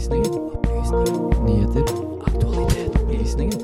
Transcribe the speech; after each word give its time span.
Opplysninger. 0.00 0.40
Opplysninger. 0.40 1.44
Nyheter. 1.44 1.82
Aktualitet. 2.20 3.02
Opplysninger. 3.02 3.58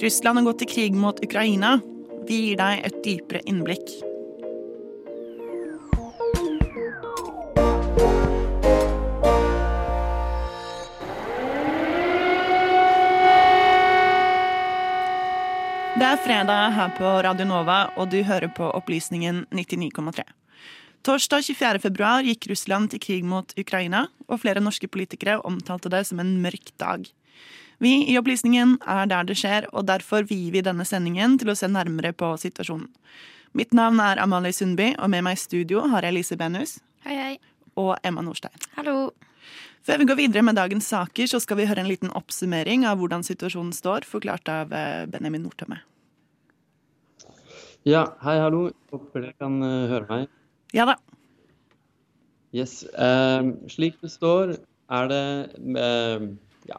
Russland 0.00 0.38
har 0.38 0.44
gått 0.44 0.58
til 0.58 0.68
krig 0.68 0.94
mot 0.96 1.20
Ukraina. 1.24 1.80
Vi 2.24 2.46
gir 2.46 2.56
deg 2.56 2.86
et 2.88 3.04
dypere 3.04 3.44
innblikk. 3.44 4.09
Fredag 16.40 16.70
her 16.72 16.88
på 16.96 17.04
Radio 17.04 17.44
Nova, 17.44 17.90
og 18.00 18.06
du 18.08 18.22
hører 18.24 18.48
på 18.56 18.64
Opplysningen 18.72 19.42
99,3. 19.52 20.22
Torsdag 21.04 21.42
24. 21.44 21.80
februar 21.82 22.24
gikk 22.24 22.46
Russland 22.48 22.88
til 22.94 23.02
krig 23.04 23.26
mot 23.28 23.52
Ukraina, 23.60 24.06
og 24.24 24.40
flere 24.40 24.62
norske 24.64 24.88
politikere 24.88 25.34
omtalte 25.44 25.92
det 25.92 26.00
som 26.08 26.22
en 26.22 26.30
mørk 26.40 26.70
dag. 26.80 27.04
Vi 27.84 27.92
i 28.08 28.16
Opplysningen 28.16 28.78
er 28.88 29.10
der 29.12 29.28
det 29.28 29.36
skjer, 29.36 29.66
og 29.74 29.84
derfor 29.90 30.24
vier 30.30 30.54
vi 30.54 30.62
denne 30.64 30.86
sendingen 30.88 31.36
til 31.36 31.52
å 31.52 31.56
se 31.60 31.68
nærmere 31.68 32.14
på 32.16 32.32
situasjonen. 32.40 32.88
Mitt 33.52 33.76
navn 33.76 34.00
er 34.00 34.22
Amalie 34.24 34.56
Sundby, 34.56 34.94
og 34.96 35.12
med 35.12 35.26
meg 35.28 35.36
i 35.36 35.42
studio 35.44 35.84
har 35.92 36.08
jeg 36.08 36.16
Lise 36.22 36.40
Benus 36.40 36.78
Hei, 37.04 37.18
hei. 37.20 37.36
og 37.76 37.98
Emma 38.00 38.24
Norstein. 38.24 38.56
Hallo. 38.78 39.10
Før 39.84 40.00
vi 40.00 40.08
går 40.08 40.22
videre 40.24 40.46
med 40.48 40.56
dagens 40.56 40.88
saker, 40.88 41.28
så 41.28 41.44
skal 41.44 41.60
vi 41.60 41.68
høre 41.68 41.84
en 41.84 41.92
liten 41.92 42.16
oppsummering 42.16 42.88
av 42.88 42.96
hvordan 42.96 43.28
situasjonen 43.28 43.76
står, 43.76 44.08
forklart 44.08 44.48
av 44.48 44.72
eh, 44.72 45.04
Benjamin 45.04 45.44
Nordtømme. 45.44 45.82
Ja, 47.88 48.02
hei, 48.20 48.34
hallo. 48.36 48.66
Håper 48.92 49.22
dere 49.24 49.32
kan 49.40 49.54
uh, 49.64 49.88
høre 49.88 50.04
meg. 50.10 50.24
Ja 50.76 50.84
da. 50.84 50.98
Yes. 52.52 52.82
Uh, 52.92 53.54
slik 53.72 53.96
det 54.02 54.10
står, 54.12 54.52
er 54.92 55.08
det 55.08 55.22
uh, 55.78 56.26
Ja. 56.68 56.76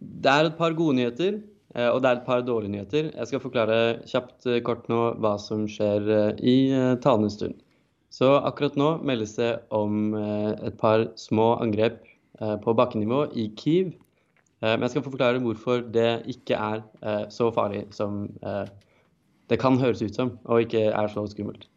Det 0.00 0.32
er 0.32 0.48
et 0.48 0.56
par 0.56 0.72
gode 0.78 0.96
nyheter, 0.96 1.36
eh, 1.74 1.90
og 1.90 2.00
det 2.00 2.08
er 2.08 2.16
et 2.16 2.24
par 2.24 2.46
dårlige 2.46 2.72
nyheter. 2.72 3.10
Jeg 3.12 3.28
skal 3.28 3.44
forklare 3.44 3.78
kjapt 4.08 4.48
eh, 4.48 4.62
kort 4.64 4.88
nå 4.88 5.02
hva 5.20 5.34
som 5.42 5.68
skjer 5.68 6.08
i 6.40 6.56
talende 7.04 7.28
stund. 7.34 7.60
Så 8.08 8.38
akkurat 8.38 8.78
nå 8.80 8.94
meldes 9.04 9.36
det 9.36 9.52
om 9.68 10.14
et 10.16 10.78
par 10.80 11.10
små 11.20 11.58
angrep 11.60 12.00
på 12.38 12.74
bakkenivå 12.78 13.26
i 13.36 13.50
Kyiv. 13.58 13.90
Men 14.62 14.86
jeg 14.86 14.94
skal 14.94 15.04
forklare 15.10 15.42
hvorfor 15.44 15.82
det 15.82 16.22
ikke 16.30 16.56
er 16.56 17.26
så 17.34 17.50
farlig 17.52 17.84
som 17.92 18.30
det 19.48 19.58
kan 19.60 19.78
høres 19.80 20.02
ut 20.02 20.14
som, 20.14 20.36
og 20.44 20.66
ikke 20.66 20.88
er 20.92 21.10
så 21.12 21.24
skummelt. 21.30 21.68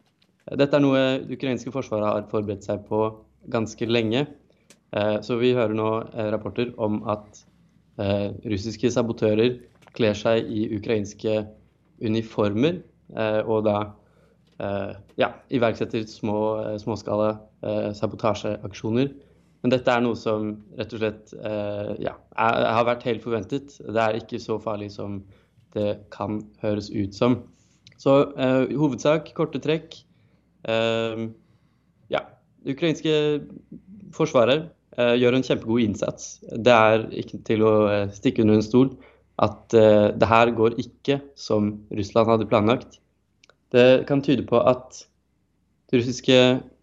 Dette 0.58 0.76
er 0.76 0.82
noe 0.82 1.02
det 1.22 1.36
ukrainske 1.38 1.72
forsvaret 1.72 2.08
har 2.08 2.30
forberedt 2.30 2.66
seg 2.66 2.82
på 2.88 3.04
ganske 3.52 3.86
lenge. 3.86 4.26
Eh, 4.92 5.20
Så 5.22 5.38
vi 5.40 5.54
hører 5.54 5.74
nå 5.74 5.88
eh, 6.12 6.30
rapporter 6.34 6.72
om 6.76 7.02
at 7.08 7.44
eh, 7.98 8.30
russiske 8.44 8.90
sabotører 8.90 9.58
kler 9.96 10.16
seg 10.16 10.48
i 10.48 10.68
ukrainske 10.76 11.42
uniformer, 12.02 12.80
og 13.44 13.66
da 13.66 13.74
ja, 15.20 15.26
iverksetter 15.52 16.06
små, 16.08 16.36
småskala 16.80 17.34
sabotasjeaksjoner. 17.98 19.10
Men 19.60 19.74
dette 19.74 19.92
er 19.92 20.00
noe 20.00 20.16
som 20.16 20.54
rett 20.78 20.94
og 20.96 21.02
slett 21.02 21.34
ja, 22.00 22.14
har 22.32 22.86
vært 22.88 23.04
helt 23.04 23.20
forventet. 23.26 23.76
Det 23.84 24.00
er 24.00 24.16
ikke 24.16 24.40
så 24.40 24.56
farlig 24.64 24.88
som 24.96 25.20
det 25.76 26.06
kan 26.16 26.40
høres 26.64 26.88
ut 26.88 27.12
som. 27.12 27.42
Så 28.02 28.18
eh, 28.34 28.64
i 28.72 28.78
hovedsak, 28.78 29.30
korte 29.36 29.60
trekk. 29.62 29.94
Eh, 30.68 31.26
ja, 32.10 32.24
det 32.64 32.74
ukrainske 32.74 33.14
forsvaret 34.16 34.66
eh, 34.98 35.14
gjør 35.20 35.38
en 35.38 35.46
kjempegod 35.46 35.84
innsats. 35.84 36.34
Det 36.50 36.74
er 36.74 37.06
ikke 37.22 37.42
til 37.46 37.62
å 37.66 37.74
stikke 38.14 38.42
under 38.44 38.58
en 38.58 38.66
stol 38.66 38.92
at 39.42 39.72
det 39.72 40.26
her 40.28 40.50
går 40.54 40.76
ikke 40.78 41.16
som 41.40 41.72
Russland 41.96 42.28
hadde 42.30 42.46
planlagt. 42.50 42.98
Det 43.74 44.04
kan 44.06 44.20
tyde 44.22 44.44
på 44.46 44.60
at 44.60 45.00
det 45.90 46.02
russiske 46.02 46.36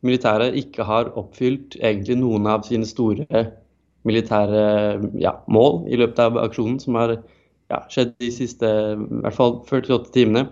militæret 0.04 0.58
ikke 0.58 0.84
har 0.84 1.12
oppfylt 1.20 1.78
egentlig 1.78 2.18
noen 2.20 2.50
av 2.50 2.66
sine 2.68 2.90
store 2.90 3.44
militære 4.10 4.64
ja, 5.22 5.36
mål 5.48 5.86
i 5.94 6.02
løpet 6.02 6.24
av 6.26 6.42
aksjonen, 6.42 6.82
som 6.82 6.98
har 7.00 7.14
ja, 7.16 7.84
skjedd 7.94 8.16
de 8.18 8.32
siste 8.34 8.74
i 8.98 9.22
hvert 9.22 9.38
fall 9.38 9.60
48 9.70 10.12
timene. 10.18 10.48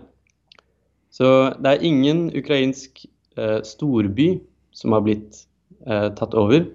Så 1.14 1.54
det 1.58 1.70
er 1.70 1.86
ingen 1.86 2.28
ukrainsk 2.36 3.04
eh, 3.38 3.60
storby 3.64 4.38
som 4.76 4.92
har 4.94 5.06
blitt 5.06 5.44
eh, 5.86 6.10
tatt 6.18 6.36
over. 6.38 6.66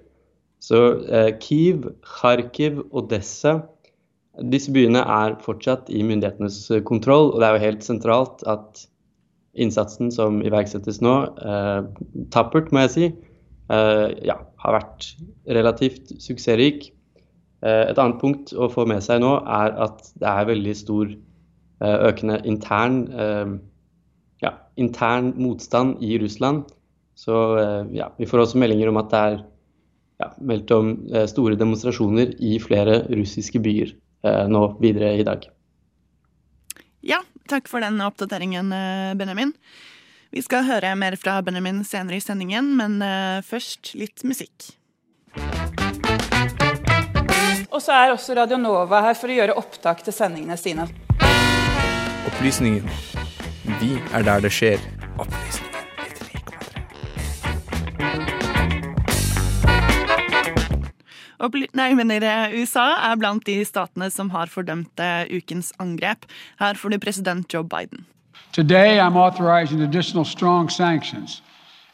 Så 0.64 0.80
eh, 1.06 1.30
Kiev, 1.40 1.90
Kharkiv, 2.02 2.82
Odessa 2.92 3.60
Disse 4.42 4.72
byene 4.74 4.98
er 4.98 5.36
fortsatt 5.44 5.90
i 5.94 6.02
myndighetenes 6.02 6.58
eh, 6.74 6.82
kontroll, 6.86 7.30
og 7.30 7.38
det 7.38 7.46
er 7.46 7.54
jo 7.56 7.64
helt 7.68 7.86
sentralt 7.86 8.42
at 8.50 8.82
innsatsen 9.54 10.10
som 10.10 10.40
iverksettes 10.42 10.98
nå, 11.04 11.14
eh, 11.38 11.84
tappert, 12.34 12.72
må 12.74 12.82
jeg 12.84 12.94
si, 12.94 13.10
eh, 13.70 14.08
ja, 14.26 14.40
har 14.64 14.76
vært 14.80 15.12
relativt 15.46 16.16
suksessrik. 16.22 16.90
Et 17.64 17.96
annet 17.96 18.18
punkt 18.20 18.50
å 18.52 18.66
få 18.68 18.82
med 18.84 19.00
seg 19.00 19.22
nå 19.22 19.38
er 19.40 19.70
at 19.80 20.02
det 20.20 20.28
er 20.28 20.48
veldig 20.50 20.72
stor 20.76 21.14
økende 21.80 22.34
intern 22.44 22.98
ja, 24.44 24.52
intern 24.76 25.32
motstand 25.40 26.02
i 26.04 26.18
Russland. 26.22 26.68
Så 27.18 27.34
eh, 27.58 27.82
ja, 27.98 28.10
vi 28.18 28.28
får 28.28 28.44
også 28.44 28.60
meldinger 28.60 28.90
om 28.90 29.00
at 29.00 29.10
det 29.12 29.24
er 29.30 29.42
ja, 30.18 30.30
meldt 30.38 30.70
om 30.74 30.94
eh, 31.14 31.26
store 31.30 31.58
demonstrasjoner 31.60 32.34
i 32.42 32.56
flere 32.62 33.02
russiske 33.10 33.60
byer 33.62 33.94
eh, 34.26 34.44
nå 34.50 34.66
videre 34.82 35.14
i 35.18 35.26
dag. 35.26 35.46
Ja, 37.04 37.20
takk 37.50 37.68
for 37.68 37.84
den 37.84 38.00
oppdateringen, 38.04 38.72
eh, 38.72 39.10
Benjamin. 39.18 39.52
Vi 40.34 40.42
skal 40.42 40.66
høre 40.66 40.94
mer 40.98 41.14
fra 41.20 41.38
Benjamin 41.46 41.84
senere 41.86 42.18
i 42.18 42.22
sendingen, 42.24 42.72
men 42.74 42.96
først 43.46 43.92
litt 43.94 44.24
musikk. 44.26 44.72
Og 47.70 47.78
så 47.78 47.94
er 47.94 48.10
også 48.10 48.34
Radio 48.34 48.58
Nova 48.58 49.04
her 49.06 49.14
for 49.14 49.30
å 49.30 49.36
gjøre 49.36 49.54
opptak 49.60 50.02
til 50.02 50.16
sendingene 50.16 50.58
sine. 50.58 50.88
Opplysningen. 52.32 52.90
Vi 53.64 53.98
er 54.12 54.22
der 54.22 54.40
det 54.40 54.52
skjer. 54.52 54.78
Opplysningen 55.18 55.74
99,3. 55.74 55.84
Opply- 61.40 61.68
Nei, 61.74 61.84
jeg 61.90 61.96
mener 61.96 62.22
eh, 62.22 62.54
USA 62.62 62.86
er 63.10 63.16
blant 63.20 63.46
de 63.46 63.58
statene 63.64 64.10
som 64.10 64.30
har 64.30 64.46
fordømt 64.52 65.00
eh, 65.00 65.24
ukens 65.36 65.72
angrep. 65.82 66.26
Her 66.60 66.74
får 66.74 66.88
du 66.94 66.98
president 66.98 67.54
Joe 67.54 67.64
Biden. 67.64 68.06
Today, 68.52 68.98
I'm 69.00 69.16
authorizing 69.16 69.82
additional 69.82 70.24
strong 70.24 70.70
sanctions 70.70 71.42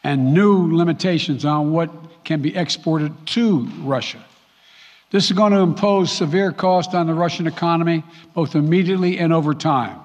and 0.04 0.34
new 0.34 0.76
limitations 0.76 1.44
on 1.44 1.72
what 1.72 1.88
can 2.24 2.42
be 2.42 2.54
exported 2.56 3.12
to 3.26 3.66
Russia. 3.84 4.18
This 5.10 5.24
is 5.30 5.36
going 5.36 5.52
to 5.52 5.60
impose 5.62 6.12
severe 6.12 6.52
cost 6.52 6.94
on 6.94 7.06
the 7.06 7.14
Russian 7.14 7.46
economy, 7.46 8.02
both 8.34 8.54
immediately 8.54 9.18
and 9.18 9.32
over 9.32 9.54
time. 9.54 9.96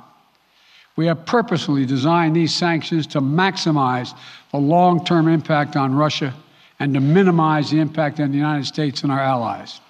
We 0.97 1.07
have 1.07 1.25
purposely 1.25 1.85
designed 1.85 2.35
these 2.35 2.53
sanctions 2.53 3.07
to 3.07 3.21
maximize 3.21 4.13
the 4.51 4.57
long 4.57 5.03
term 5.03 5.27
impact 5.27 5.75
on 5.75 5.95
Russia 5.95 6.33
and 6.79 6.93
to 6.93 6.99
minimize 6.99 7.69
the 7.69 7.79
impact 7.79 8.19
on 8.19 8.31
the 8.31 8.37
United 8.37 8.65
States 8.65 9.03
and 9.03 9.11
our 9.11 9.19
allies. 9.19 9.81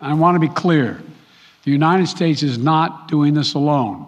I 0.00 0.14
want 0.14 0.36
to 0.36 0.40
be 0.40 0.48
clear 0.54 1.00
the 1.64 1.72
United 1.72 2.06
States 2.06 2.42
is 2.42 2.58
not 2.58 3.08
doing 3.08 3.34
this 3.34 3.54
alone. 3.54 4.04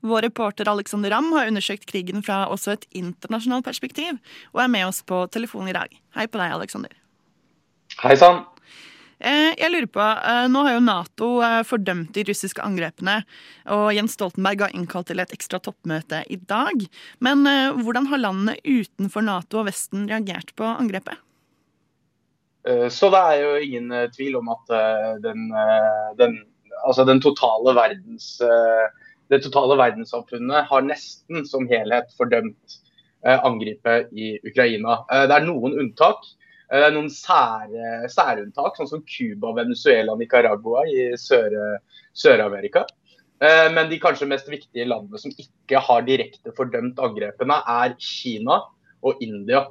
Vår 0.00 0.22
reporter 0.22 0.68
Alexander 0.68 1.10
Ramm 1.10 1.32
har 1.32 1.46
undersøkt 1.46 1.86
krigen 1.86 2.22
fra 2.22 2.44
også 2.46 2.70
et 2.70 2.84
internasjonalt 2.92 3.64
perspektiv, 3.64 4.18
og 4.52 4.62
er 4.62 4.66
med 4.66 4.84
oss 4.84 5.02
på 5.02 5.26
telefon 5.32 5.68
i 5.68 5.72
dag. 5.72 5.88
Hei 6.14 6.26
på 6.26 6.38
deg, 6.38 6.52
Alexander. 6.52 6.92
Hei 8.02 8.16
sann. 8.20 8.44
Eh, 9.24 9.54
Jeg 9.56 9.72
lurer 9.72 9.88
på, 9.88 10.04
eh, 10.04 10.46
Nå 10.52 10.62
har 10.66 10.74
jo 10.74 10.84
Nato 10.84 11.28
eh, 11.40 11.62
fordømt 11.64 12.12
de 12.12 12.26
russiske 12.28 12.60
angrepene, 12.60 13.22
og 13.72 13.86
Jens 13.96 14.18
Stoltenberg 14.18 14.66
har 14.66 14.74
innkalt 14.76 15.08
til 15.08 15.22
et 15.22 15.32
ekstra 15.32 15.60
toppmøte 15.64 16.20
i 16.28 16.36
dag. 16.36 16.84
Men 17.24 17.46
hvordan 17.80 18.10
har 18.10 18.20
landene 18.20 18.58
utenfor 18.60 19.24
Nato 19.24 19.62
og 19.62 19.70
Vesten 19.70 20.04
reagert 20.10 20.52
på 20.56 20.68
angrepet? 20.68 21.16
Så 22.64 23.10
det 23.12 23.20
er 23.20 23.40
jo 23.42 23.56
ingen 23.60 23.90
tvil 24.14 24.36
om 24.38 24.48
at 24.48 24.70
den, 25.20 25.50
den, 26.16 26.38
altså 26.80 27.04
den 27.04 27.20
totale 27.20 27.74
verdens, 27.76 28.38
det 29.28 29.42
totale 29.44 29.76
verdenssamfunnet 29.76 30.70
har 30.70 30.86
nesten 30.86 31.44
som 31.44 31.68
helhet 31.68 32.08
fordømt 32.16 32.78
angrepet 33.24 34.08
i 34.16 34.38
Ukraina. 34.48 35.02
Det 35.28 35.36
er 35.36 35.44
noen 35.44 35.76
unntak. 35.76 36.24
Eh, 36.72 36.88
noen 36.94 37.10
sære, 37.12 38.08
særunntak, 38.12 38.78
sånn 38.78 38.88
som 38.90 39.04
Cuba, 39.04 39.52
Venezuela, 39.58 40.16
Nicaragua 40.16 40.86
i 40.88 41.10
Sør- 41.20 41.80
Sør-Amerika. 42.16 42.86
Sør 42.88 43.00
Men 43.74 43.90
de 43.90 43.98
kanskje 44.00 44.28
mest 44.30 44.48
viktige 44.48 44.86
landene 44.88 45.18
som 45.20 45.32
ikke 45.36 45.80
har 45.82 46.04
direkte 46.06 46.52
fordømt 46.56 47.00
angrepene, 47.02 47.58
er 47.66 47.96
Kina 47.98 48.62
og 49.02 49.20
India. 49.20 49.66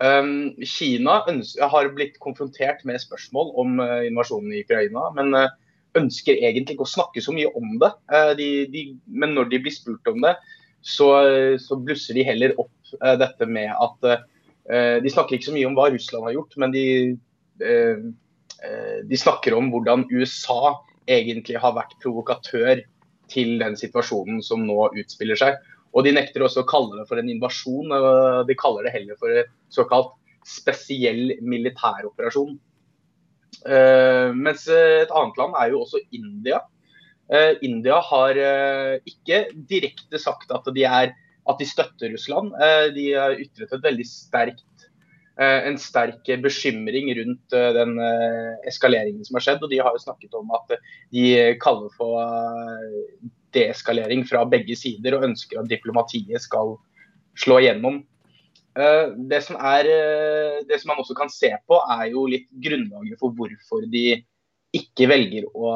Um, 0.00 0.54
Kina 0.64 1.20
har 1.24 1.90
blitt 1.94 2.18
konfrontert 2.18 2.84
med 2.84 3.02
spørsmål 3.02 3.52
om 3.60 3.80
eh, 3.80 4.08
invasjonen 4.08 4.52
i 4.52 4.62
Ukraina, 4.64 5.10
men 5.14 5.34
eh, 5.38 5.52
ønsker 5.94 6.40
egentlig 6.40 6.74
ikke 6.74 6.86
å 6.86 6.94
snakke 6.94 7.22
så 7.22 7.34
mye 7.34 7.50
om 7.54 7.76
det. 7.82 7.92
Eh, 8.10 8.32
de, 8.40 8.48
de, 8.72 8.84
men 9.06 9.36
når 9.36 9.52
de 9.52 9.62
blir 9.66 9.74
spurt 9.74 10.10
om 10.10 10.20
det, 10.24 10.34
så, 10.84 11.08
så 11.62 11.78
blusser 11.80 12.18
de 12.18 12.26
heller 12.26 12.56
opp 12.60 12.96
eh, 13.00 13.14
dette 13.20 13.46
med 13.48 13.70
at 13.72 14.08
eh, 14.10 14.24
De 14.64 15.10
snakker 15.12 15.36
ikke 15.36 15.50
så 15.50 15.54
mye 15.54 15.68
om 15.68 15.74
hva 15.76 15.90
Russland 15.92 16.24
har 16.24 16.36
gjort, 16.38 16.54
men 16.62 16.72
de, 16.72 16.84
eh, 17.60 18.04
eh, 18.64 18.98
de 19.04 19.18
snakker 19.20 19.52
om 19.56 19.68
hvordan 19.72 20.06
USA 20.08 20.78
egentlig 21.04 21.60
har 21.60 21.74
vært 21.76 21.96
provokatør 22.00 22.80
til 23.28 23.58
den 23.60 23.76
situasjonen 23.76 24.40
som 24.44 24.64
nå 24.64 24.88
utspiller 24.96 25.36
seg. 25.36 25.58
Og 25.92 26.06
de 26.06 26.14
nekter 26.16 26.42
også 26.42 26.64
å 26.64 26.68
kalle 26.68 26.96
det 26.98 27.08
for 27.10 27.20
en 27.20 27.28
invasjon, 27.30 27.92
de 28.48 28.56
kaller 28.58 28.88
det 28.88 28.94
heller 28.96 29.18
for 29.20 29.30
en 29.30 29.50
såkalt 29.72 30.14
spesiell 30.48 31.36
militæroperasjon. 31.44 32.56
Eh, 33.64 34.30
mens 34.34 34.66
et 34.68 35.12
annet 35.12 35.38
land 35.40 35.56
er 35.60 35.72
jo 35.72 35.84
også 35.84 36.00
India. 36.16 36.60
Eh, 37.32 37.54
India 37.64 38.00
har 38.04 38.36
eh, 38.36 38.96
ikke 39.08 39.46
direkte 39.70 40.20
sagt 40.20 40.52
at 40.52 40.66
de, 40.74 40.84
er, 40.84 41.14
at 41.50 41.60
de 41.60 41.68
støtter 41.68 42.12
Russland. 42.14 42.54
Eh, 42.56 42.88
de 42.96 43.06
har 43.12 43.36
ytret 43.40 43.72
et 43.72 43.84
veldig 43.84 44.06
sterkt, 44.08 44.86
eh, 45.38 45.68
en 45.68 45.76
sterk 45.80 46.28
bekymring 46.42 47.10
rundt 47.18 47.56
eh, 47.56 47.70
den 47.76 47.98
eskaleringen 48.68 49.24
som 49.26 49.38
har 49.38 49.46
skjedd. 49.46 49.64
Og 49.64 49.72
de 49.72 49.82
har 49.82 49.94
jo 49.94 50.04
snakket 50.06 50.38
om 50.38 50.54
at 50.56 50.76
de 51.14 51.28
kaller 51.62 51.92
for 51.98 52.18
deeskalering 53.54 54.24
fra 54.26 54.42
begge 54.50 54.76
sider 54.78 55.18
og 55.18 55.28
ønsker 55.30 55.60
at 55.60 55.70
diplomatiet 55.70 56.42
skal 56.42 56.76
slå 57.38 57.60
igjennom. 57.62 58.02
Det 58.74 59.38
som, 59.46 59.54
er, 59.62 59.86
det 60.66 60.80
som 60.80 60.90
man 60.90 60.98
også 60.98 61.14
kan 61.14 61.28
se 61.30 61.52
på, 61.70 61.76
er 61.94 62.08
jo 62.10 62.24
litt 62.26 62.48
grunnlaget 62.64 63.20
for 63.20 63.30
hvorfor 63.38 63.84
de 63.86 64.16
ikke 64.74 65.06
velger 65.06 65.46
å, 65.54 65.68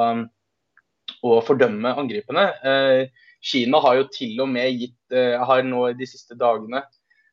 å 1.22 1.36
fordømme 1.46 1.92
angripene. 2.02 2.48
Kina 3.44 3.80
har 3.82 4.00
jo 4.00 4.06
til 4.12 4.40
og 4.42 4.50
med 4.50 4.80
gitt, 4.80 4.98
eh, 5.14 5.36
har 5.38 5.62
nå 5.66 5.84
de 5.98 6.08
siste 6.08 6.36
dagene 6.38 6.82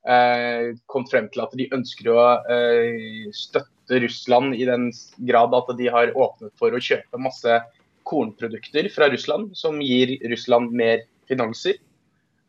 eh, 0.07 0.75
kommet 0.91 1.11
frem 1.13 1.29
til 1.33 1.43
at 1.45 1.55
de 1.57 1.69
ønsker 1.73 2.11
å 2.13 2.25
eh, 2.51 3.31
støtte 3.33 4.01
Russland 4.03 4.55
i 4.57 4.67
den 4.69 4.91
grad 5.29 5.55
at 5.57 5.73
de 5.77 5.89
har 5.93 6.13
åpnet 6.13 6.53
for 6.59 6.73
å 6.73 6.81
kjøpe 6.81 7.21
masse 7.21 7.59
kornprodukter 8.05 8.89
fra 8.93 9.09
Russland, 9.09 9.55
som 9.57 9.81
gir 9.81 10.13
Russland 10.29 10.73
mer 10.77 11.07
finanser. 11.29 11.79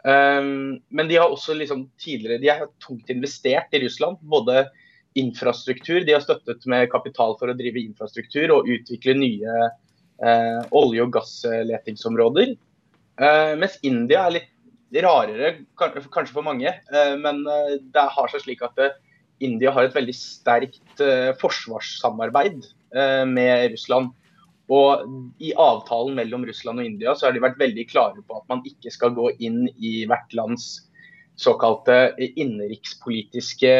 Men 0.06 1.08
de 1.08 1.16
har 1.16 1.32
også 1.32 1.56
liksom 1.56 1.86
tidligere 1.98 2.38
de 2.38 2.50
har 2.52 2.68
tungt 2.84 3.08
investert 3.10 3.72
i 3.74 3.80
Russland. 3.82 4.20
Både 4.20 4.66
infrastruktur, 5.16 6.04
de 6.04 6.12
har 6.12 6.20
støttet 6.20 6.66
med 6.68 6.90
kapital 6.92 7.34
for 7.40 7.50
å 7.50 7.56
drive 7.56 7.80
infrastruktur 7.80 8.52
og 8.52 8.68
utvikle 8.68 9.16
nye 9.16 9.56
eh, 9.64 10.60
olje- 10.76 11.06
og 11.06 11.14
gassletingsområder. 11.16 12.52
Eh, 13.16 13.54
mens 13.56 13.78
India 13.86 14.26
er 14.26 14.34
litt 14.36 15.02
rarere, 15.04 15.52
kanskje 15.78 16.34
for 16.34 16.44
mange. 16.44 16.68
eh, 16.68 17.14
men 17.16 17.42
eh, 17.48 17.76
det 17.80 18.06
har 18.16 18.32
seg 18.32 18.44
slik 18.44 18.62
at 18.66 18.78
India 19.40 19.72
har 19.72 19.84
et 19.84 19.96
veldig 19.96 20.14
sterkt 20.16 21.00
forsvarssamarbeid 21.42 22.62
med 23.28 23.66
Russland. 23.74 24.14
Og 24.72 25.02
i 25.44 25.50
avtalen 25.52 26.16
mellom 26.16 26.46
Russland 26.48 26.80
og 26.80 26.88
India 26.88 27.12
så 27.12 27.26
har 27.26 27.36
de 27.36 27.42
vært 27.44 27.60
veldig 27.60 27.84
klare 27.90 28.24
på 28.24 28.38
at 28.38 28.46
man 28.48 28.62
ikke 28.64 28.88
skal 28.94 29.12
gå 29.12 29.28
inn 29.36 29.66
i 29.76 30.06
hvert 30.08 30.32
lands 30.32 30.88
såkalte 31.36 32.14
innenrikspolitiske 32.16 33.74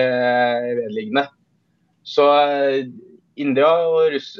vedliggende. 0.83 1.25
Så 2.05 2.29
India, 3.41 3.73
og 3.88 4.12
Russ 4.12 4.35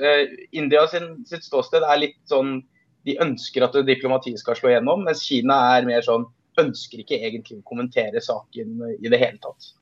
India 0.53 0.85
sin, 0.93 1.15
sitt 1.25 1.49
ståsted 1.49 1.81
er 1.81 2.05
litt 2.05 2.21
sånn 2.29 2.59
De 3.07 3.17
ønsker 3.23 3.65
at 3.67 3.77
diplomatiet 3.87 4.41
skal 4.43 4.59
slå 4.59 4.75
gjennom, 4.75 5.05
mens 5.07 5.23
Kina 5.27 5.61
er 5.77 5.89
mer 5.89 6.05
sånn 6.05 6.27
ønsker 6.61 7.03
ikke 7.03 7.19
egentlig 7.21 7.61
å 7.61 7.67
kommentere 7.69 8.23
saken 8.25 8.79
i 8.97 9.11
det 9.13 9.21
hele 9.21 9.41
tatt. 9.43 9.75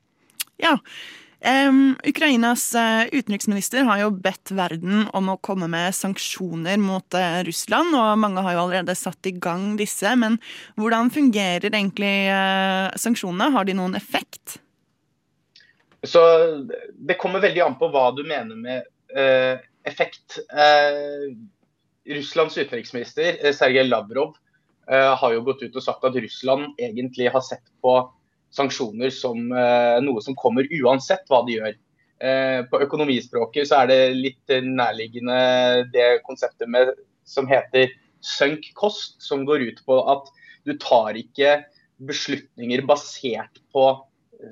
Ja. 0.61 0.75
Um, 1.45 1.93
Ukrainas 2.07 2.63
eh, 2.79 3.05
utenriksminister 3.11 3.83
har 3.85 3.99
jo 4.01 4.07
bedt 4.09 4.49
verden 4.55 5.03
om 5.13 5.27
å 5.29 5.37
komme 5.43 5.67
med 5.69 5.93
sanksjoner 5.93 6.79
mot 6.81 7.17
uh, 7.17 7.43
Russland, 7.45 7.93
og 7.93 8.17
mange 8.17 8.41
har 8.41 8.55
jo 8.55 8.63
allerede 8.63 8.95
satt 8.97 9.29
i 9.29 9.35
gang 9.35 9.75
disse. 9.77 10.09
Men 10.17 10.39
hvordan 10.79 11.11
fungerer 11.13 11.67
egentlig 11.69 12.31
uh, 12.31 12.89
sanksjonene? 12.97 13.51
Har 13.53 13.67
de 13.67 13.75
noen 13.77 13.99
effekt? 13.99 14.57
Så 16.05 16.23
Det 16.95 17.19
kommer 17.21 17.43
veldig 17.43 17.61
an 17.65 17.77
på 17.77 17.91
hva 17.93 18.07
du 18.15 18.23
mener 18.25 18.57
med 18.57 18.89
uh, 19.13 19.61
effekt. 19.85 20.39
Russlands 22.05 22.57
utenriksminister 22.57 23.45
eh, 23.45 23.53
Sergej 23.53 23.87
Lavrov 23.87 24.35
eh, 24.91 25.15
har 25.17 25.33
jo 25.33 25.43
gått 25.47 25.63
ut 25.65 25.75
og 25.75 25.83
sagt 25.83 26.05
at 26.05 26.17
Russland 26.21 26.77
egentlig 26.81 27.31
har 27.33 27.43
sett 27.45 27.65
på 27.81 27.97
sanksjoner 28.55 29.11
som 29.13 29.49
eh, 29.51 29.97
noe 30.05 30.21
som 30.23 30.37
kommer 30.37 30.69
uansett 30.81 31.25
hva 31.29 31.43
de 31.47 31.59
gjør. 31.59 31.81
På 32.71 32.79
økonomispråket 32.79 33.67
så 33.67 33.81
er 33.81 33.89
det 33.89 33.97
litt 34.15 34.51
nærliggende 34.63 35.35
det 35.91 36.21
konseptet 36.23 36.69
med, 36.71 36.93
som 37.27 37.43
heter 37.49 37.91
sunk 38.23 38.69
cost, 38.79 39.17
som 39.19 39.43
går 39.45 39.65
ut 39.67 39.81
på 39.83 39.97
at 40.13 40.29
du 40.63 40.71
tar 40.79 41.19
ikke 41.19 41.57
beslutninger 42.07 42.85
basert 42.87 43.59
på 43.75 43.83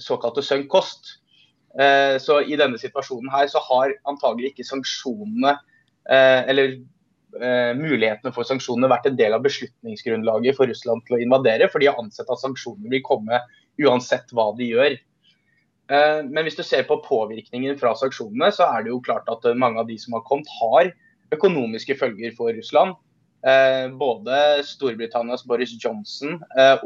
såkalte 0.04 0.44
sunk 0.44 0.68
cost. 0.76 1.14
Så 2.20 2.42
i 2.44 2.60
denne 2.60 2.78
situasjonen 2.84 3.32
her 3.32 3.48
så 3.48 3.64
har 3.64 3.96
antagelig 4.12 4.52
ikke 4.52 4.68
sanksjonene 4.68 5.56
eller 6.04 6.76
eh, 7.42 7.72
mulighetene 7.78 8.34
for 8.36 8.48
sanksjonene 8.48 8.90
vært 8.92 9.08
en 9.10 9.18
del 9.20 9.36
av 9.36 9.44
beslutningsgrunnlaget 9.46 10.58
for 10.58 10.70
Russland 10.70 11.06
til 11.08 11.18
å 11.18 11.22
invadere, 11.24 11.70
for 11.72 11.82
de 11.82 11.90
har 11.90 12.00
ansett 12.02 12.30
at 12.30 12.42
sanksjonene 12.42 12.92
vil 12.92 13.04
komme 13.06 13.40
uansett 13.82 14.34
hva 14.36 14.52
de 14.58 14.70
gjør. 14.70 14.98
Eh, 15.92 16.20
Men 16.24 16.44
hvis 16.46 16.60
du 16.60 16.64
ser 16.64 16.86
på 16.90 17.02
påvirkningen 17.06 17.80
fra 17.80 17.96
sanksjonene, 18.00 18.52
så 18.54 18.68
er 18.70 18.84
det 18.84 18.94
jo 18.94 19.02
klart 19.04 19.30
at 19.32 19.46
eh, 19.46 19.58
mange 19.58 19.82
av 19.82 19.90
de 19.90 19.98
som 19.98 20.14
har 20.18 20.26
kommet, 20.28 20.50
har 20.62 20.94
økonomiske 21.34 21.98
følger 21.98 22.36
for 22.38 22.54
Russland. 22.54 22.96
Både 24.00 24.64
Storbritannias 24.64 25.42
Boris 25.44 25.74
Johnson 25.76 26.38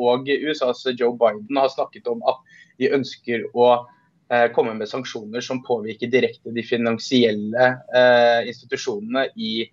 og 0.01 0.25
USAs 0.25 0.79
Joe 0.97 1.11
Biden 1.13 1.59
har 1.59 1.69
snakket 1.69 2.07
om 2.09 2.23
at 2.25 2.39
de 2.81 2.89
ønsker 2.97 3.43
å 3.53 3.67
komme 4.55 4.73
med 4.79 4.89
sanksjoner 4.89 5.43
som 5.45 5.61
påvirker 5.67 6.09
direkte 6.09 6.49
de 6.55 6.63
finansielle 6.65 7.69
institusjonene 8.49 9.27
i, 9.37 9.67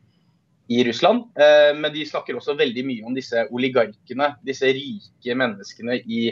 i 0.68 0.84
Russland. 0.84 1.24
Eh, 1.38 1.76
men 1.76 1.92
de 1.92 2.06
snakker 2.08 2.36
også 2.38 2.56
veldig 2.58 2.84
mye 2.86 3.06
om 3.06 3.16
disse 3.16 3.44
oligarkene, 3.52 4.30
disse 4.46 4.70
rike 4.76 5.36
menneskene 5.36 5.98
i, 6.04 6.26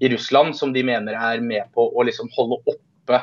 i 0.00 0.10
Russland 0.12 0.56
som 0.56 0.72
de 0.74 0.84
mener 0.86 1.18
er 1.18 1.44
med 1.44 1.68
på 1.76 1.86
å 1.92 2.06
liksom 2.06 2.30
holde 2.36 2.60
oppe 2.72 3.20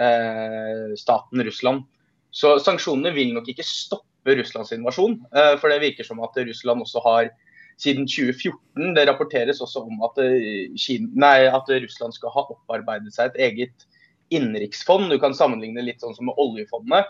eh, 0.00 0.86
staten 1.00 1.44
Russland. 1.46 1.84
Så 2.30 2.56
sanksjonene 2.62 3.12
vil 3.16 3.34
nok 3.34 3.50
ikke 3.50 3.66
stoppe 3.66 4.36
Russlands 4.38 4.72
invasjon, 4.76 5.18
eh, 5.34 5.54
for 5.60 5.72
det 5.72 5.82
virker 5.84 6.06
som 6.06 6.22
at 6.24 6.36
Russland 6.38 6.86
også 6.86 7.04
har 7.04 7.30
siden 7.80 8.08
2014. 8.08 8.94
Det 8.96 9.06
rapporteres 9.08 9.60
også 9.64 9.84
om 9.88 10.02
at, 10.04 10.18
Kina, 10.80 11.08
nei, 11.16 11.36
at 11.48 11.68
Russland 11.80 12.16
skal 12.16 12.32
ha 12.34 12.44
opparbeidet 12.52 13.12
seg 13.14 13.30
et 13.30 13.40
eget 13.48 13.86
innenriksfond. 14.30 15.08
Du 15.10 15.16
kan 15.20 15.32
sammenligne 15.36 15.82
litt 15.84 16.04
sånn 16.04 16.12
som 16.16 16.28
med 16.28 16.36
oljefondet. 16.40 17.08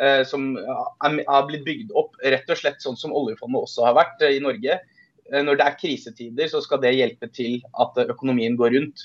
Eh, 0.00 0.22
Som 0.28 0.54
har 0.56 1.46
blitt 1.48 1.64
bygd 1.66 1.92
opp 1.98 2.16
rett 2.22 2.50
og 2.50 2.60
slett 2.60 2.84
sånn 2.84 2.98
som 2.98 3.14
oljefondet 3.16 3.66
også 3.66 3.88
har 3.88 3.96
vært 3.98 4.22
eh, 4.22 4.36
i 4.38 4.44
Norge. 4.44 4.78
Eh, 5.32 5.42
Når 5.42 5.58
det 5.58 5.66
er 5.66 5.80
krisetider, 5.80 6.48
så 6.48 6.62
skal 6.64 6.82
det 6.82 6.94
hjelpe 6.96 7.28
til 7.32 7.60
at 7.80 7.98
økonomien 8.06 8.56
går 8.60 8.76
rundt. 8.76 9.04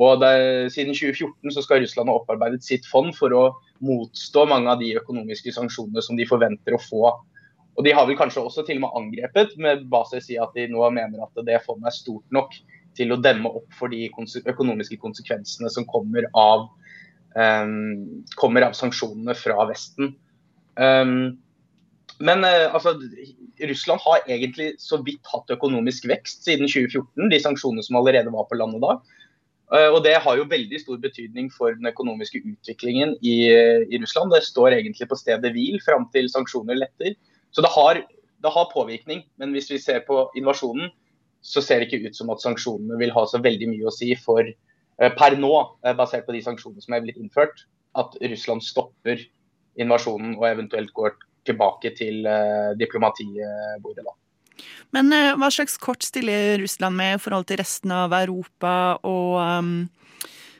Og 0.00 0.20
det, 0.22 0.72
Siden 0.72 0.94
2014 0.96 1.52
så 1.52 1.64
skal 1.64 1.82
Russland 1.82 2.08
ha 2.08 2.20
opparbeidet 2.20 2.64
sitt 2.64 2.86
fond 2.88 3.12
for 3.16 3.34
å 3.36 3.42
motstå 3.84 4.46
mange 4.48 4.72
av 4.72 4.80
de 4.80 4.94
økonomiske 4.96 5.52
sanksjonene 5.56 6.04
som 6.04 6.16
de 6.16 6.28
forventer 6.28 6.76
å 6.76 6.80
få. 6.80 7.10
Og 7.76 7.84
De 7.84 7.92
har 7.96 8.06
vel 8.08 8.18
kanskje 8.18 8.42
også 8.44 8.64
til 8.66 8.80
og 8.80 8.86
med 8.86 8.96
angrepet, 8.98 9.56
med 9.60 9.86
basis 9.92 10.30
i 10.32 10.38
at 10.40 10.52
de 10.56 10.66
nå 10.72 10.84
mener 10.92 11.22
at 11.24 11.44
det 11.46 11.60
fondet 11.66 11.88
er 11.92 11.96
stort 11.96 12.34
nok 12.34 12.56
til 12.98 13.14
å 13.14 13.20
demme 13.22 13.52
opp 13.60 13.68
for 13.76 13.92
de 13.92 14.08
økonomiske 14.10 14.98
konsekvensene 15.00 15.70
som 15.72 15.86
kommer 15.88 16.26
av, 16.36 16.66
kommer 17.30 18.64
av 18.66 18.72
sanksjonene 18.74 19.36
fra 19.38 19.62
Vesten. 19.68 20.14
Em, 20.80 21.38
men 22.20 22.44
eh, 22.44 22.66
altså, 22.74 22.94
Russland 23.70 24.02
har 24.04 24.28
egentlig 24.28 24.74
så 24.82 25.00
vidt 25.04 25.24
hatt 25.32 25.52
økonomisk 25.52 26.08
vekst 26.10 26.44
siden 26.44 26.68
2014, 26.68 27.30
de 27.32 27.40
sanksjonene 27.40 27.84
som 27.86 27.98
allerede 28.00 28.32
var 28.34 28.48
på 28.50 28.58
landet 28.60 28.84
da. 28.84 28.96
Eh, 29.76 29.88
og 29.88 30.02
Det 30.04 30.16
har 30.20 30.36
jo 30.36 30.48
veldig 30.50 30.82
stor 30.82 31.00
betydning 31.00 31.50
for 31.54 31.76
den 31.76 31.88
økonomiske 31.88 32.42
utviklingen 32.42 33.16
i, 33.24 33.36
i 33.48 34.00
Russland. 34.02 34.34
Det 34.34 34.44
står 34.48 34.76
egentlig 34.78 35.08
på 35.10 35.18
stedet 35.20 35.52
hvil 35.56 35.80
fram 35.84 36.08
til 36.14 36.28
sanksjoner 36.32 36.80
letter. 36.82 37.16
Så 37.56 37.64
det 37.64 37.72
har, 37.72 38.02
det 38.44 38.54
har, 38.56 38.72
påvirkning. 38.74 39.24
Men 39.40 39.56
hvis 39.56 39.70
vi 39.72 39.80
ser 39.80 40.04
på 40.08 40.26
invasjonen, 40.38 40.92
så 41.40 41.62
ser 41.64 41.80
det 41.80 41.88
ikke 41.88 42.10
ut 42.10 42.18
som 42.18 42.28
at 42.34 42.42
sanksjonene 42.44 42.98
vil 43.00 43.14
ha 43.16 43.24
så 43.28 43.40
veldig 43.40 43.70
mye 43.70 43.88
å 43.88 43.94
si 43.94 44.12
for 44.20 44.44
per 45.16 45.36
nå, 45.40 45.52
eh, 45.84 45.94
basert 45.96 46.26
på 46.26 46.34
de 46.36 46.42
sanksjonene 46.44 46.84
som 46.84 46.94
er 46.94 47.04
blitt 47.04 47.20
innført, 47.20 47.64
at 47.96 48.16
Russland 48.20 48.62
stopper 48.62 49.22
invasjonen 49.80 50.36
og 50.36 50.46
eventuelt 50.50 50.92
går 50.94 51.16
tilbake 51.48 51.96
til 51.96 52.26
diplomatibordet. 52.76 54.04
da. 54.04 54.12
Men 54.92 55.08
hva 55.40 55.48
slags 55.50 55.78
kort 55.80 56.04
stiller 56.04 56.60
Russland 56.60 56.94
med 56.98 57.14
i 57.16 57.22
forhold 57.22 57.46
til 57.48 57.56
resten 57.58 57.90
av 57.90 58.12
Europa 58.12 58.98
og 59.08 59.40
um, 59.40 59.88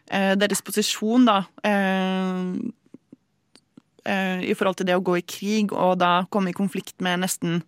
deres 0.08 0.62
posisjon, 0.64 1.28
da? 1.28 1.44
I 4.08 4.54
forhold 4.56 4.80
til 4.80 4.88
det 4.88 4.96
å 4.96 5.04
gå 5.04 5.18
i 5.20 5.26
krig 5.26 5.74
og 5.76 5.98
da 6.00 6.24
komme 6.32 6.50
i 6.50 6.56
konflikt 6.56 6.96
med 7.04 7.20
nesten 7.26 7.60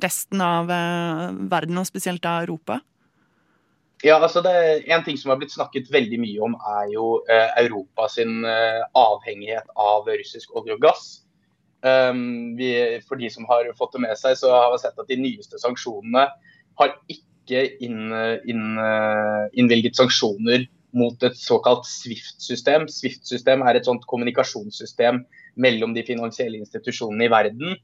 resten 0.00 0.40
av 0.40 0.70
verden, 0.70 1.82
og 1.82 1.90
spesielt 1.90 2.22
da 2.22 2.38
Europa? 2.46 2.78
Ja, 4.04 4.18
altså 4.20 4.42
det, 4.44 4.84
En 4.92 5.04
ting 5.04 5.16
som 5.16 5.30
har 5.32 5.38
blitt 5.40 5.54
snakket 5.54 5.88
veldig 5.92 6.18
mye 6.20 6.42
om, 6.44 6.56
er 6.80 6.90
jo 6.92 7.06
eh, 7.32 7.52
Europa 7.64 8.08
sin 8.12 8.44
eh, 8.44 8.82
avhengighet 8.96 9.70
av 9.72 10.08
russisk 10.10 10.52
olje 10.56 10.76
og 10.76 10.82
gass. 10.84 11.06
Um, 11.86 12.56
vi, 12.58 12.70
for 13.06 13.20
de 13.20 13.28
som 13.30 13.46
har 13.48 13.68
fått 13.78 13.94
det 13.94 14.02
med 14.04 14.18
seg, 14.18 14.34
så 14.40 14.50
har 14.52 14.72
vi 14.72 14.80
sett 14.82 14.98
at 14.98 15.08
de 15.08 15.18
nyeste 15.20 15.60
sanksjonene 15.62 16.24
har 16.80 16.94
ikke 17.12 17.62
inn, 17.84 18.10
inn, 18.48 18.80
innvilget 19.54 19.94
sanksjoner 19.94 20.64
mot 20.96 21.22
et 21.26 21.36
såkalt 21.38 21.86
Swift-system. 21.88 22.88
Swift-system 22.90 23.62
er 23.62 23.78
et 23.78 23.86
sånt 23.86 24.06
kommunikasjonssystem 24.10 25.22
mellom 25.62 25.94
de 25.96 26.04
finansielle 26.06 26.58
institusjonene 26.60 27.28
i 27.28 27.32
verden. 27.32 27.76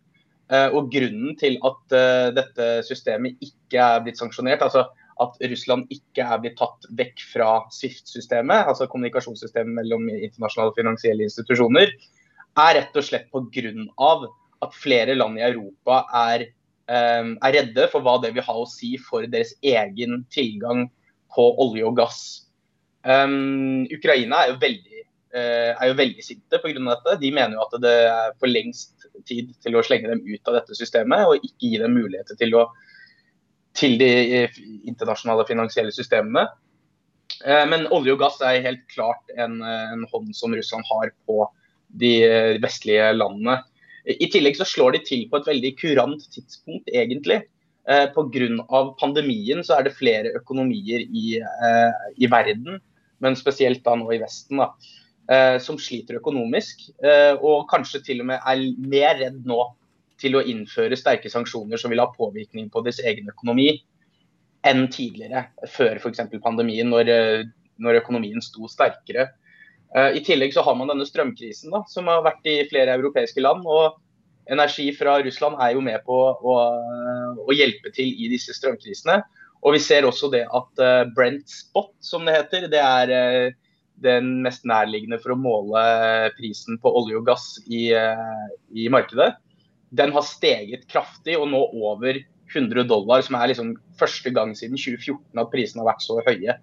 Uh, 0.53 0.69
og 0.77 0.91
Grunnen 0.93 1.37
til 1.41 1.57
at 1.65 1.95
uh, 1.97 2.29
dette 2.37 2.69
systemet 2.89 3.41
ikke 3.45 3.81
er 3.81 4.03
blitt 4.05 4.21
sanksjonert, 4.21 4.65
altså 4.65 4.89
at 5.23 5.39
Russland 5.51 5.91
ikke 5.93 6.25
er 6.25 6.41
blitt 6.43 6.59
tatt 6.61 6.89
vekk 6.99 7.23
fra 7.33 7.51
Swift-systemet, 7.75 8.69
altså 8.71 8.89
kommunikasjonssystemet 8.91 9.79
mellom 9.81 10.09
internasjonale 10.13 10.75
finansielle 10.77 11.29
institusjoner, 11.29 11.93
er 12.63 12.75
rett 12.79 12.97
og 12.99 13.07
slett 13.07 13.31
pga. 13.33 14.13
at 14.63 14.75
flere 14.79 15.15
land 15.19 15.39
i 15.39 15.43
Europa 15.43 16.05
er, 16.15 16.47
um, 16.87 17.35
er, 17.43 17.55
redde 17.57 17.89
for 17.91 18.05
hva 18.05 18.19
det 18.23 18.35
vil 18.37 18.45
ha 18.47 18.55
å 18.55 18.69
si 18.69 18.95
for 19.01 19.27
deres 19.27 19.57
egen 19.63 20.23
tilgang 20.31 20.87
på 21.35 21.47
olje 21.65 21.87
og 21.89 21.97
gass. 21.99 22.21
Um, 23.03 23.89
Ukraina 23.91 24.45
er 24.45 24.53
jo 24.53 24.61
veldig, 24.63 25.03
uh, 25.35 25.73
er 25.73 25.91
jo 25.91 25.99
veldig 25.99 26.23
sinte 26.23 26.61
pga. 26.63 26.79
dette. 26.79 27.19
De 27.25 27.33
mener 27.33 27.57
jo 27.57 27.65
at 27.65 27.81
det 27.83 27.97
er 28.13 28.37
for 28.39 28.53
lengst 28.53 29.09
tid 29.27 29.51
til 29.63 29.77
å 29.77 29.83
slenge 29.83 30.13
dem 30.13 30.23
ut 30.23 30.49
av 30.49 30.61
dette 30.61 30.79
systemet 30.79 31.27
og 31.27 31.43
ikke 31.43 31.73
gi 31.73 31.81
dem 31.83 31.97
muligheter 31.99 32.39
til, 32.39 32.55
å, 32.59 32.69
til 33.79 33.97
de 34.01 34.11
internasjonale 34.89 35.47
finansielle 35.49 35.95
systemene. 35.95 36.47
Uh, 37.43 37.65
men 37.71 37.89
olje 37.95 38.15
og 38.15 38.21
gass 38.21 38.41
er 38.45 38.65
helt 38.65 38.85
klart 38.93 39.37
en, 39.41 39.61
en 39.65 40.07
hånd 40.13 40.33
som 40.37 40.55
Russland 40.55 40.87
har 40.91 41.13
på 41.29 41.47
de 42.01 42.15
vestlige 42.63 43.11
landene. 43.17 43.59
I 44.03 44.27
tillegg 44.33 44.57
så 44.59 44.67
slår 44.67 44.97
de 44.97 45.01
til 45.07 45.27
på 45.31 45.39
et 45.39 45.49
veldig 45.49 45.73
kurant 45.79 46.25
tidspunkt, 46.35 46.89
egentlig. 46.91 47.43
Eh, 47.89 48.07
Pga. 48.15 48.95
pandemien 49.01 49.63
så 49.67 49.79
er 49.79 49.87
det 49.87 49.97
flere 49.99 50.33
økonomier 50.39 51.03
i, 51.03 51.39
eh, 51.39 52.03
i, 52.17 52.27
verden, 52.31 52.81
men 53.21 53.39
spesielt 53.39 53.83
da 53.85 53.97
nå 53.99 54.11
i 54.15 54.21
Vesten, 54.23 54.59
da, 54.59 54.73
eh, 55.29 55.59
som 55.59 55.79
sliter 55.79 56.19
økonomisk. 56.19 56.91
Eh, 57.03 57.35
og 57.35 57.69
kanskje 57.71 58.03
til 58.07 58.21
og 58.21 58.27
med 58.27 58.39
er 58.39 58.63
mer 58.79 59.19
redd 59.19 59.43
nå 59.47 59.61
til 60.23 60.39
å 60.39 60.45
innføre 60.47 60.99
sterke 60.99 61.31
sanksjoner 61.33 61.81
som 61.81 61.93
vil 61.93 62.03
ha 62.03 62.09
påvirkning 62.15 62.71
på 62.73 62.85
deres 62.87 63.03
egen 63.03 63.31
økonomi, 63.33 63.75
enn 64.67 64.87
tidligere, 64.95 65.49
før 65.71 65.99
f.eks. 65.99 66.23
pandemien, 66.43 66.91
når, 66.91 67.11
eh, 67.11 67.45
når 67.83 68.03
økonomien 68.03 68.43
sto 68.45 68.69
sterkere. 68.71 69.29
Eh, 69.97 70.19
I 70.19 70.25
tillegg 70.25 70.55
så 70.55 70.65
har 70.65 70.77
man 70.79 70.91
denne 70.93 71.07
strømkrisen 71.09 71.75
da, 71.75 71.83
som 71.91 72.09
har 72.11 72.25
vært 72.25 72.47
i 72.49 72.63
flere 72.71 72.97
europeiske 72.99 73.43
land. 73.43 73.67
og 73.67 73.99
Energi 74.51 74.89
fra 74.97 75.21
Russland 75.23 75.59
er 75.63 75.77
jo 75.77 75.83
med 75.85 76.03
på 76.07 76.17
å, 76.19 76.55
å 77.39 77.55
hjelpe 77.55 77.93
til 77.95 78.11
i 78.11 78.31
disse 78.33 78.55
strømkrisene. 78.57 79.21
Og 79.63 79.77
vi 79.77 79.83
ser 79.83 80.07
også 80.07 80.31
det 80.33 80.47
at 80.51 80.83
eh, 80.83 81.05
Brent 81.15 81.51
Spot, 81.51 81.93
som 82.03 82.27
det 82.27 82.39
heter, 82.39 82.71
det 82.71 82.83
er 82.83 83.15
eh, 83.15 83.53
den 84.03 84.41
mest 84.43 84.65
nærliggende 84.67 85.21
for 85.23 85.35
å 85.35 85.39
måle 85.39 85.83
prisen 86.39 86.79
på 86.83 86.91
olje 87.03 87.21
og 87.21 87.29
gass 87.29 87.47
i, 87.71 87.93
i 88.75 88.89
markedet. 88.91 89.29
Den 89.93 90.13
har 90.15 90.25
steget 90.25 90.87
kraftig 90.91 91.37
og 91.39 91.51
nå 91.53 91.61
over 91.77 92.21
100 92.53 92.85
dollar, 92.89 93.23
som 93.25 93.37
er 93.39 93.51
liksom 93.53 93.75
første 94.01 94.33
gang 94.35 94.53
siden 94.57 94.77
2014 94.77 95.41
at 95.41 95.51
prisene 95.53 95.83
har 95.83 95.93
vært 95.93 96.05
så 96.05 96.19
høye. 96.27 96.57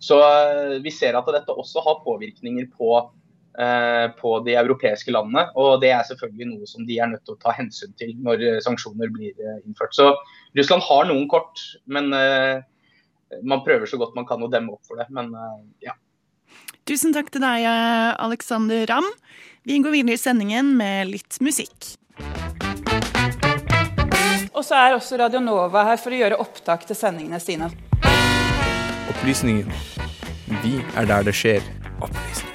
Så 0.00 0.16
eh, 0.24 0.78
vi 0.84 0.92
ser 0.92 1.16
at 1.18 1.28
dette 1.28 1.54
også 1.54 1.82
har 1.84 2.00
påvirkninger 2.06 2.70
på, 2.72 2.94
eh, 3.60 4.06
på 4.16 4.32
de 4.46 4.56
europeiske 4.56 5.12
landene. 5.12 5.46
Og 5.60 5.80
det 5.84 5.92
er 5.92 6.06
selvfølgelig 6.08 6.48
noe 6.54 6.68
som 6.68 6.86
de 6.88 6.98
er 6.98 7.12
nødt 7.12 7.24
til 7.28 7.36
å 7.36 7.42
ta 7.42 7.54
hensyn 7.56 7.92
til 8.00 8.14
når 8.24 8.46
eh, 8.48 8.60
sanksjoner 8.64 9.12
blir 9.12 9.36
innført. 9.60 9.96
Så 9.96 10.08
Russland 10.56 10.84
har 10.88 11.08
noen 11.10 11.28
kort, 11.30 11.60
men 11.86 12.10
man 13.46 13.60
prøver 13.62 13.86
så 13.86 14.00
godt 14.00 14.16
man 14.16 14.26
kan 14.26 14.42
å 14.42 14.48
demme 14.50 14.72
opp 14.74 14.88
for 14.88 14.98
det. 14.98 15.06
Men 15.14 15.30
ja. 15.84 15.94
Tusen 16.88 17.14
takk 17.14 17.28
til 17.30 17.44
deg, 17.44 17.68
Alexander 18.18 18.82
Ramm. 18.90 19.06
Vi 19.68 19.78
går 19.84 19.94
videre 19.94 20.16
i 20.16 20.18
sendingen 20.18 20.72
med 20.80 21.12
litt 21.12 21.38
musikk. 21.44 21.92
Og 24.60 24.64
så 24.68 24.76
er 24.76 24.92
også 24.92 25.16
Radionova 25.16 25.86
her 25.88 25.96
for 25.96 26.12
å 26.12 26.18
gjøre 26.18 26.36
opptak 26.42 26.82
til 26.84 26.96
sendingene 26.98 27.38
sine. 27.40 27.70
Opplysningen. 29.08 29.70
Vi 30.60 30.74
er 31.00 31.08
der 31.08 31.24
det 31.24 31.32
skjer. 31.32 31.64
Opplysningen. 31.96 32.50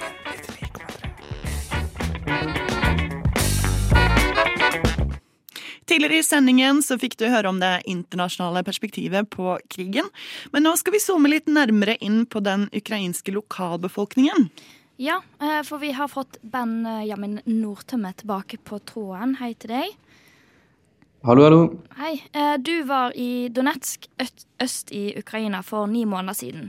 Tidligere 5.90 6.20
i 6.22 6.28
sendingen 6.28 6.84
så 6.86 7.00
fikk 7.02 7.18
du 7.18 7.26
høre 7.32 7.50
om 7.50 7.58
det 7.64 7.74
internasjonale 7.90 8.62
perspektivet 8.68 9.32
på 9.34 9.58
krigen. 9.74 10.06
Men 10.54 10.68
nå 10.70 10.76
skal 10.78 10.94
vi 10.94 11.02
zoome 11.02 11.34
litt 11.34 11.50
nærmere 11.50 11.98
inn 12.06 12.28
på 12.30 12.44
den 12.46 12.70
ukrainske 12.70 13.34
lokalbefolkningen. 13.34 14.52
Ja, 15.02 15.24
eh, 15.42 15.64
for 15.66 15.82
vi 15.82 15.96
har 15.98 16.14
fått 16.14 16.38
Benjamin 16.46 17.40
Nordtømme 17.50 18.14
tilbake 18.14 18.62
på 18.62 18.78
tråden. 18.94 19.40
Hei 19.42 19.56
til 19.58 19.74
deg. 19.74 20.02
Hallo, 21.26 21.42
hallo. 21.42 21.60
Hei. 21.98 22.20
Eh, 22.38 22.56
du 22.62 22.84
var 22.86 23.16
i 23.18 23.50
Donetsk 23.50 24.04
øst 24.62 24.92
i 24.94 25.16
Ukraina 25.18 25.64
for 25.66 25.88
ni 25.90 26.04
måneder 26.06 26.34
siden. 26.38 26.68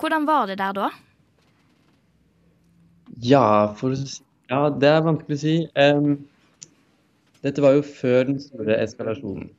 Hvordan 0.00 0.24
var 0.26 0.46
det 0.46 0.56
der 0.58 0.72
da? 0.72 0.88
Ja, 3.22 3.66
for, 3.76 3.92
ja 4.48 4.60
det 4.80 4.88
er 4.88 5.04
vanskelig 5.04 5.36
å 5.36 5.42
si. 5.42 5.52
Um, 5.76 6.16
dette 7.44 7.60
var 7.60 7.76
jo 7.76 7.84
før 7.84 8.24
den 8.30 8.40
store 8.40 8.80
eskalasjonen. 8.80 9.52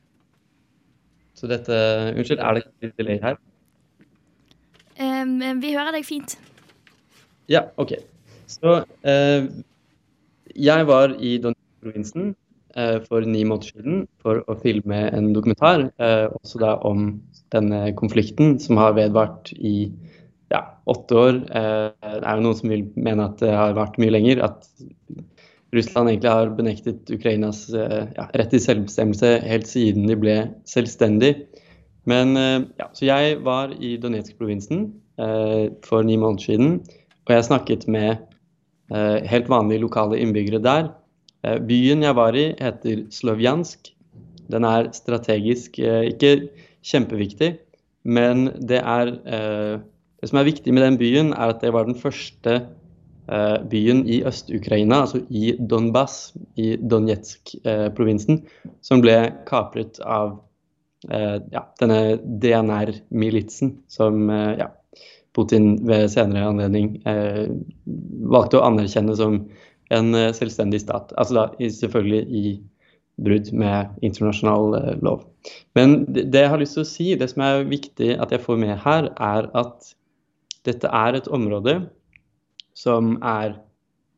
Så 1.38 1.46
dette 1.46 1.78
Unnskyld, 2.16 2.42
er 2.42 2.58
det 2.58 2.66
litt 2.82 2.98
delay 2.98 3.22
her? 3.22 3.38
Um, 4.98 5.38
vi 5.62 5.70
hører 5.76 5.94
deg 5.94 6.08
fint. 6.08 6.34
Ja, 7.46 7.68
OK. 7.78 7.94
Så 8.50 8.80
uh, 8.82 9.50
jeg 10.50 10.90
var 10.90 11.14
i 11.14 11.36
Donetsk-provinsen 11.38 12.32
for 13.06 13.24
ni 13.28 13.42
måneder 13.44 13.68
siden 13.72 14.06
for 14.22 14.40
å 14.48 14.56
filme 14.62 15.04
en 15.12 15.32
dokumentar 15.36 15.88
eh, 16.00 16.28
også 16.32 16.60
da 16.62 16.76
om 16.88 17.18
denne 17.52 17.92
konflikten 17.98 18.56
som 18.62 18.80
har 18.80 18.94
vedvart 18.96 19.52
i 19.58 19.90
ja, 20.52 20.62
åtte 20.88 21.18
år. 21.18 21.40
Eh, 21.52 21.88
det 21.92 22.22
er 22.22 22.38
jo 22.38 22.46
noen 22.46 22.58
som 22.58 22.72
vil 22.72 22.86
mene 22.96 23.28
at 23.28 23.42
det 23.42 23.52
har 23.56 23.76
vart 23.76 23.98
mye 24.00 24.14
lenger. 24.14 24.40
At 24.44 24.68
Russland 25.72 26.12
egentlig 26.12 26.32
har 26.32 26.54
benektet 26.56 27.12
Ukrainas 27.12 27.66
ja, 27.72 28.26
rett 28.36 28.50
til 28.52 28.60
selvbestemmelse 28.60 29.38
helt 29.48 29.68
siden 29.70 30.08
de 30.10 30.18
ble 30.20 30.34
selvstendig. 30.68 31.34
Men 32.04 32.36
ja, 32.36 32.88
Så 32.92 33.06
jeg 33.06 33.38
var 33.46 33.72
i 33.78 33.94
Donetsk-provinsen 34.02 34.90
for 35.86 36.04
ni 36.04 36.18
måneder 36.20 36.44
siden, 36.44 36.74
og 37.24 37.32
jeg 37.32 37.46
snakket 37.46 37.86
med 37.88 38.20
helt 38.92 39.48
vanlige 39.48 39.84
lokale 39.86 40.18
innbyggere 40.20 40.60
der 40.60 40.90
Eh, 40.90 41.01
byen 41.42 42.04
jeg 42.04 42.16
var 42.18 42.36
i, 42.38 42.50
heter 42.58 43.04
Slovjansk. 43.12 43.92
Den 44.52 44.66
er 44.68 44.90
strategisk 44.96 45.78
eh, 45.80 46.12
ikke 46.12 46.48
kjempeviktig, 46.86 47.54
men 48.04 48.50
det 48.60 48.82
er 48.82 49.16
eh, 49.24 49.80
Det 50.22 50.28
som 50.30 50.38
er 50.38 50.46
viktig 50.46 50.70
med 50.70 50.84
den 50.84 50.96
byen, 51.00 51.32
er 51.32 51.50
at 51.50 51.64
det 51.64 51.72
var 51.74 51.82
den 51.82 51.98
første 51.98 52.60
byen 53.70 54.04
i 54.06 54.20
Øst-Ukraina, 54.22 55.00
altså 55.02 55.18
i 55.30 55.56
Donbas, 55.58 56.32
i 56.54 56.76
Donetsk-provinsen, 56.76 58.38
som 58.82 59.02
ble 59.02 59.16
kapret 59.46 59.98
av 60.06 60.36
ja, 61.10 61.64
denne 61.80 61.98
DNR-militsen, 62.22 63.72
som 63.90 64.30
ja, 64.30 64.68
Putin 65.34 65.86
ved 65.88 66.10
senere 66.12 66.50
anledning 66.50 66.96
eh, 67.08 67.48
valgte 68.32 68.60
å 68.60 68.66
anerkjenne 68.68 69.16
som 69.16 69.38
en 69.94 70.14
eh, 70.18 70.30
selvstendig 70.36 70.82
stat. 70.84 71.12
Altså 71.20 71.38
da 71.38 71.70
selvfølgelig 71.80 72.22
i 72.28 72.44
brudd 73.22 73.50
med 73.52 74.04
internasjonal 74.04 74.78
eh, 74.78 74.94
lov. 75.04 75.26
Men 75.76 76.02
det, 76.12 76.30
jeg 76.34 76.52
har 76.52 76.60
lyst 76.60 76.78
til 76.78 76.84
å 76.84 76.88
si, 76.92 77.08
det 77.18 77.30
som 77.32 77.44
er 77.46 77.66
viktig 77.68 78.14
at 78.22 78.32
jeg 78.32 78.44
får 78.44 78.60
med 78.62 78.78
her, 78.84 79.10
er 79.20 79.50
at 79.58 79.92
dette 80.66 80.88
er 80.88 81.18
et 81.18 81.28
område 81.34 81.80
som 82.78 83.16
er 83.26 83.56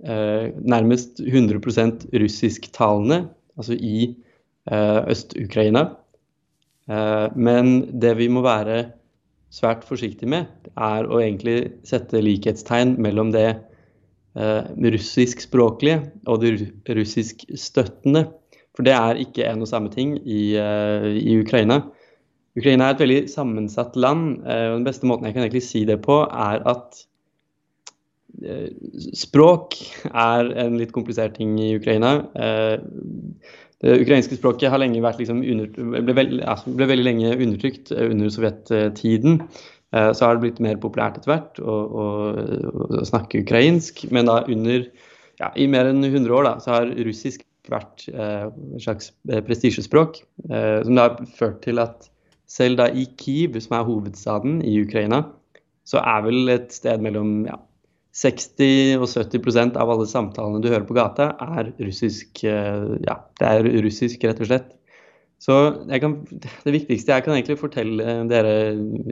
eh, 0.04 0.52
nærmest 0.60 1.20
100% 1.24 2.08
russisktalende, 2.22 3.24
altså 3.58 3.76
i 3.78 4.14
eh, 4.70 5.00
Øst-Ukraina. 5.10 5.88
Eh, 6.90 7.28
men 7.34 7.74
det 8.00 8.14
vi 8.20 8.28
må 8.28 8.44
være 8.44 8.84
svært 9.54 9.84
forsiktige 9.86 10.30
med, 10.30 10.50
er 10.74 11.06
å 11.06 11.20
egentlig 11.22 11.74
sette 11.86 12.22
likhetstegn 12.22 12.96
mellom 13.02 13.30
det 13.34 13.48
russiskspråklige 14.34 16.00
og 16.26 16.42
ru- 16.42 16.70
russiskstøttende. 16.98 18.26
For 18.74 18.82
det 18.86 18.94
er 18.96 19.20
ikke 19.22 19.46
en 19.46 19.62
og 19.62 19.68
samme 19.70 19.90
ting 19.94 20.16
i, 20.26 20.56
eh, 20.58 21.10
i 21.14 21.38
Ukraina. 21.38 21.80
Ukraina 22.58 22.88
er 22.88 22.94
et 22.94 23.02
veldig 23.02 23.20
sammensatt 23.30 23.96
land. 23.96 24.42
eh, 24.46 24.70
og 24.70 24.78
Den 24.78 24.84
beste 24.86 25.06
måten 25.06 25.26
jeg 25.26 25.34
kan 25.34 25.42
egentlig 25.44 25.62
si 25.62 25.84
det 25.84 26.00
på, 26.02 26.22
er 26.26 26.62
at 26.66 27.06
eh, 28.42 28.70
språk 29.14 29.74
er 30.10 30.50
en 30.66 30.78
litt 30.78 30.92
komplisert 30.92 31.36
ting 31.38 31.58
i 31.58 31.76
Ukraina. 31.76 32.26
Eh, 32.34 32.78
det 33.84 34.00
ukrainske 34.00 34.38
språket 34.38 34.72
lenge 34.80 35.02
liksom 35.02 35.42
under, 35.42 35.66
ble, 36.02 36.14
veld, 36.16 36.40
altså 36.40 36.72
ble 36.72 36.86
veldig 36.88 37.04
lenge 37.04 37.36
undertrykt 37.36 37.92
eh, 37.92 38.10
under 38.10 38.28
sovjettiden. 38.32 39.42
Eh, 39.94 40.10
Så 40.12 40.26
har 40.26 40.36
det 40.36 40.44
blitt 40.46 40.62
mer 40.64 40.78
populært 40.82 41.18
etter 41.20 41.30
hvert 41.32 41.60
å, 41.62 41.74
å, 42.02 42.06
å 43.00 43.04
snakke 43.06 43.44
ukrainsk. 43.44 44.04
Men 44.14 44.30
da 44.30 44.40
under 44.50 44.88
ja, 45.40 45.50
i 45.58 45.66
mer 45.70 45.90
enn 45.90 46.04
100 46.04 46.30
år 46.34 46.48
da, 46.48 46.56
så 46.62 46.76
har 46.76 46.90
russisk 47.06 47.44
vært 47.70 48.08
eh, 48.12 48.48
slags 48.82 49.12
eh, 49.30 49.40
prestisjespråk. 49.46 50.18
Eh, 50.50 50.80
som 50.84 51.00
har 51.00 51.16
ført 51.38 51.62
til 51.64 51.80
at 51.82 52.10
selv 52.50 52.78
da 52.82 52.90
i 52.92 53.06
Kiev, 53.18 53.56
som 53.64 53.78
er 53.78 53.86
hovedstaden 53.88 54.58
i 54.66 54.76
Ukraina, 54.82 55.22
så 55.88 56.00
er 56.00 56.26
vel 56.26 56.50
et 56.52 56.72
sted 56.72 57.02
mellom 57.04 57.44
ja, 57.48 57.56
60 58.14 59.00
og 59.00 59.08
70% 59.10 59.78
av 59.80 59.90
alle 59.90 60.06
samtalene 60.08 60.60
du 60.62 60.68
hører 60.70 60.86
på 60.88 60.96
gata, 60.96 61.32
er 61.56 61.72
russisk. 61.82 62.44
eh, 62.44 62.98
Ja, 63.06 63.18
det 63.40 63.50
er 63.50 63.70
russisk, 63.84 64.22
rett 64.28 64.42
og 64.44 64.50
slett. 64.52 64.70
Så 65.44 65.58
kan, 66.00 66.16
det 66.64 66.72
viktigste 66.72 67.12
jeg 67.12 67.24
kan 67.26 67.34
egentlig 67.34 67.58
fortelle 67.60 68.16
dere 68.30 68.54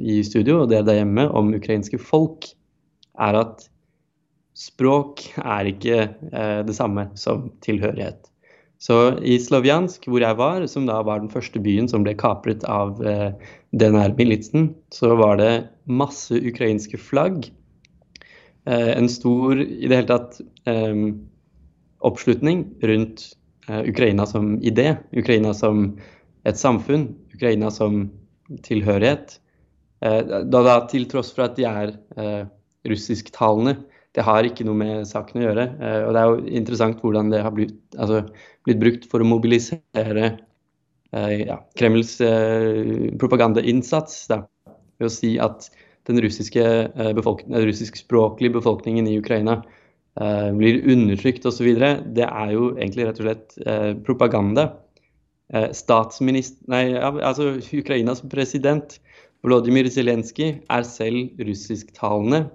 i 0.01 0.23
studio 0.25 0.63
og 0.63 0.71
dere 0.73 0.87
der 0.89 1.03
hjemme 1.03 1.27
om 1.29 1.53
ukrainske 1.59 2.01
folk, 2.01 2.49
er 3.21 3.37
at 3.37 3.67
språk 4.57 5.27
er 5.43 5.69
ikke 5.69 5.99
eh, 6.09 6.61
det 6.65 6.77
samme 6.77 7.11
som 7.21 7.51
tilhørighet. 7.65 8.33
Så 8.83 8.97
i 9.23 9.37
Sloviansk, 9.39 10.09
hvor 10.11 10.25
jeg 10.25 10.39
var, 10.41 10.65
som 10.67 10.89
da 10.89 10.97
var 11.07 11.21
den 11.23 11.31
første 11.31 11.61
byen 11.63 11.87
som 11.91 12.03
ble 12.03 12.17
kapret 12.19 12.65
av 12.67 12.99
eh, 13.07 13.31
DNR-militsen, 13.79 14.73
så 14.91 15.13
var 15.21 15.37
det 15.39 15.53
masse 15.87 16.35
ukrainske 16.35 16.99
flagg. 16.99 17.47
Eh, 18.67 18.91
en 18.97 19.11
stor, 19.13 19.61
i 19.61 19.87
det 19.87 20.01
hele 20.01 20.11
tatt, 20.11 20.41
eh, 20.67 21.05
oppslutning 22.03 22.65
rundt 22.83 23.29
eh, 23.69 23.85
Ukraina 23.87 24.27
som 24.27 24.57
idé. 24.59 24.97
Ukraina 25.15 25.55
som 25.55 25.93
et 26.49 26.59
samfunn. 26.59 27.11
Ukraina 27.35 27.71
som 27.75 28.05
tilhørighet. 28.67 29.39
Eh, 30.03 30.21
da, 30.27 30.63
da 30.67 30.77
til 30.91 31.07
tross 31.11 31.33
for 31.35 31.47
at 31.47 31.59
de 31.59 31.69
er 31.69 31.97
eh, 32.19 32.45
russisktalende. 32.89 33.79
Det 34.13 34.25
har 34.27 34.45
ikke 34.45 34.65
noe 34.69 34.77
med 34.77 35.07
saken 35.09 35.41
å 35.41 35.45
gjøre. 35.47 35.67
Eh, 35.81 36.01
og 36.07 36.15
det 36.15 36.23
er 36.23 36.31
jo 36.31 36.57
interessant 36.61 37.05
hvordan 37.05 37.31
det 37.33 37.43
har 37.45 37.55
blitt, 37.57 37.79
altså, 37.97 38.23
blitt 38.67 38.81
brukt 38.83 39.07
for 39.13 39.25
å 39.25 39.29
mobilisere 39.29 40.27
eh, 40.29 41.37
ja, 41.47 41.63
Kremls 41.79 42.19
propagandainnsats. 43.21 44.27
Da, 44.33 44.43
ved 45.01 45.09
å 45.09 45.13
si 45.13 45.37
at 45.43 45.71
den 46.11 46.21
russiske, 46.21 46.67
eh, 46.93 47.13
befolk 47.17 47.47
russiskspråklige 47.49 48.59
befolkningen 48.59 49.09
i 49.09 49.19
Ukraina 49.21 49.63
blir 50.13 50.83
undertrykt 50.93 51.47
osv. 51.49 51.71
Det 52.13 52.27
er 52.27 52.51
jo 52.53 52.67
egentlig 52.75 53.07
rett 53.07 53.21
og 53.23 53.25
slett 53.25 53.55
propaganda. 54.05 54.67
Eh, 55.53 55.69
statsminister... 55.77 56.65
Nei, 56.73 56.85
altså 56.97 57.53
Ukrainas 57.77 58.23
president 58.33 58.97
Volodymyr 59.45 59.89
Zelenskyj 59.93 60.55
er 60.73 60.87
selv 60.89 61.43
russisktalende. 61.45 62.47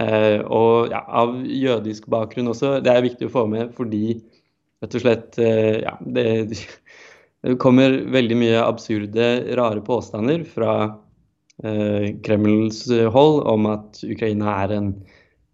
Eh, 0.00 0.40
og 0.42 0.90
ja, 0.90 1.04
av 1.06 1.36
jødisk 1.46 2.08
bakgrunn 2.10 2.50
også. 2.50 2.80
Det 2.82 2.90
er 2.90 3.06
viktig 3.06 3.28
å 3.28 3.34
få 3.36 3.46
med 3.50 3.70
fordi 3.76 4.18
rett 4.82 4.98
og 4.98 5.04
slett 5.04 5.38
eh, 5.38 5.84
ja, 5.84 5.94
det, 6.02 6.26
det 7.46 7.56
kommer 7.62 8.00
veldig 8.16 8.40
mye 8.40 8.66
absurde, 8.66 9.30
rare 9.58 9.84
påstander 9.86 10.46
fra 10.48 10.76
Kremls 11.54 12.80
hold 13.14 13.36
om 13.46 13.68
at 13.70 14.00
Ukraina 14.02 14.56
er 14.64 14.72
en 14.74 14.88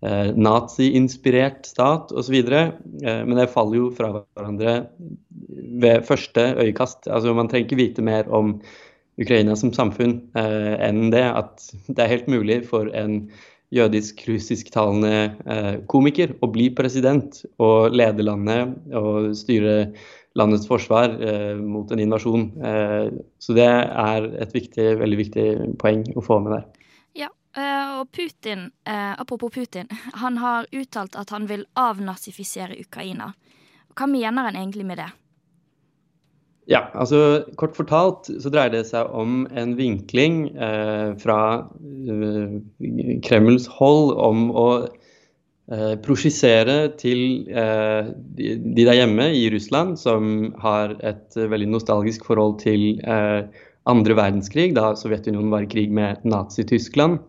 eh, 0.07 0.31
nazi-inspirert 0.37 1.69
stat 1.69 2.13
osv. 2.13 2.37
Eh, 2.41 2.71
men 3.03 3.37
det 3.39 3.51
faller 3.55 3.81
jo 3.81 3.91
fra 3.97 4.13
hverandre 4.21 4.77
ved 5.81 6.07
første 6.09 6.53
øyekast. 6.61 7.09
Altså, 7.09 7.35
man 7.35 7.51
trenger 7.51 7.69
ikke 7.69 7.83
vite 7.83 8.07
mer 8.07 8.31
om 8.33 8.59
Ukraina 9.21 9.57
som 9.59 9.73
samfunn 9.77 10.19
eh, 10.39 10.75
enn 10.87 11.11
det 11.13 11.27
at 11.29 11.71
det 11.89 12.05
er 12.05 12.15
helt 12.15 12.31
mulig 12.33 12.63
for 12.69 12.89
en 12.97 13.27
jødisk-russisktalende 13.75 15.13
eh, 15.47 15.75
komiker 15.91 16.35
å 16.43 16.49
bli 16.51 16.71
president 16.75 17.43
og 17.63 17.95
lede 17.95 18.27
landet 18.27 18.75
og 18.99 19.31
styre 19.39 19.93
landets 20.39 20.67
forsvar 20.71 21.15
eh, 21.23 21.57
mot 21.59 21.91
en 21.91 22.03
invasjon. 22.03 22.49
Eh, 22.67 23.07
så 23.43 23.57
det 23.57 23.69
er 23.71 24.29
et 24.43 24.55
viktig, 24.55 24.93
veldig 25.03 25.21
viktig 25.23 25.47
poeng 25.83 26.05
å 26.17 26.25
få 26.25 26.41
med 26.43 26.57
der. 26.59 26.80
Eh, 27.57 27.87
og 27.99 28.11
Putin, 28.15 28.69
uh, 28.87 29.21
apropos 29.21 29.51
Putin, 29.51 29.89
han 30.23 30.39
har 30.39 30.69
uttalt 30.71 31.17
at 31.19 31.33
han 31.35 31.49
vil 31.51 31.67
avnazifisere 31.79 32.79
Ukraina. 32.79 33.33
Hva 33.99 34.07
mener 34.07 34.47
han 34.47 34.59
egentlig 34.59 34.87
med 34.87 35.03
det? 35.03 35.11
Ja, 36.71 36.85
altså 36.95 37.43
Kort 37.59 37.75
fortalt 37.75 38.29
så 38.31 38.51
dreier 38.53 38.71
det 38.71 38.85
seg 38.93 39.09
om 39.17 39.49
en 39.59 39.73
vinkling 39.75 40.45
uh, 40.55 41.19
fra 41.19 41.67
Kremls 43.27 43.67
hold 43.81 44.15
om 44.15 44.51
å 44.55 44.71
prosjisere 46.03 46.97
til 46.99 47.45
de, 47.47 48.47
de 48.59 48.87
der 48.89 48.97
hjemme 48.99 49.29
i 49.39 49.45
Russland 49.55 50.01
som 50.03 50.49
har 50.59 50.97
et 51.07 51.37
veldig 51.39 51.69
nostalgisk 51.71 52.25
forhold 52.27 52.57
til 52.65 52.99
andre 53.87 54.17
verdenskrig, 54.19 54.73
da 54.75 54.97
Sovjetunionen 54.99 55.53
var 55.53 55.65
i 55.65 55.71
krig 55.71 55.93
med 55.95 56.27
Nazi-Tyskland. 56.27 57.21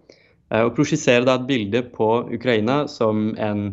Eh, 0.51 0.65
og 0.65 0.75
prosjisere 0.75 1.25
da 1.27 1.37
et 1.39 1.47
bilde 1.49 1.83
på 1.95 2.09
Ukraina 2.35 2.83
som 2.91 3.31
en 3.39 3.71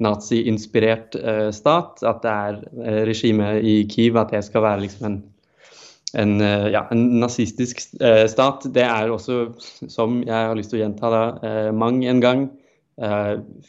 nazi-inspirert 0.00 1.18
eh, 1.18 1.48
stat. 1.54 2.04
At 2.06 2.22
det 2.24 2.36
er 2.36 2.62
eh, 2.84 3.02
regimet 3.10 3.66
i 3.66 3.76
Kiev, 3.90 4.18
at 4.20 4.32
det 4.34 4.44
skal 4.46 4.64
være 4.64 4.84
liksom 4.86 5.10
en, 5.10 5.18
en, 6.22 6.38
ja, 6.72 6.86
en 6.94 7.04
nazistisk 7.22 7.82
stat. 7.82 8.70
Det 8.74 8.86
er 8.86 9.12
også, 9.12 9.42
som 9.90 10.22
jeg 10.26 10.34
har 10.34 10.56
lyst 10.58 10.72
til 10.72 10.80
å 10.80 10.84
gjenta 10.84 11.12
da, 11.12 11.24
mang 11.76 12.02
en 12.04 12.22
gang, 12.22 12.48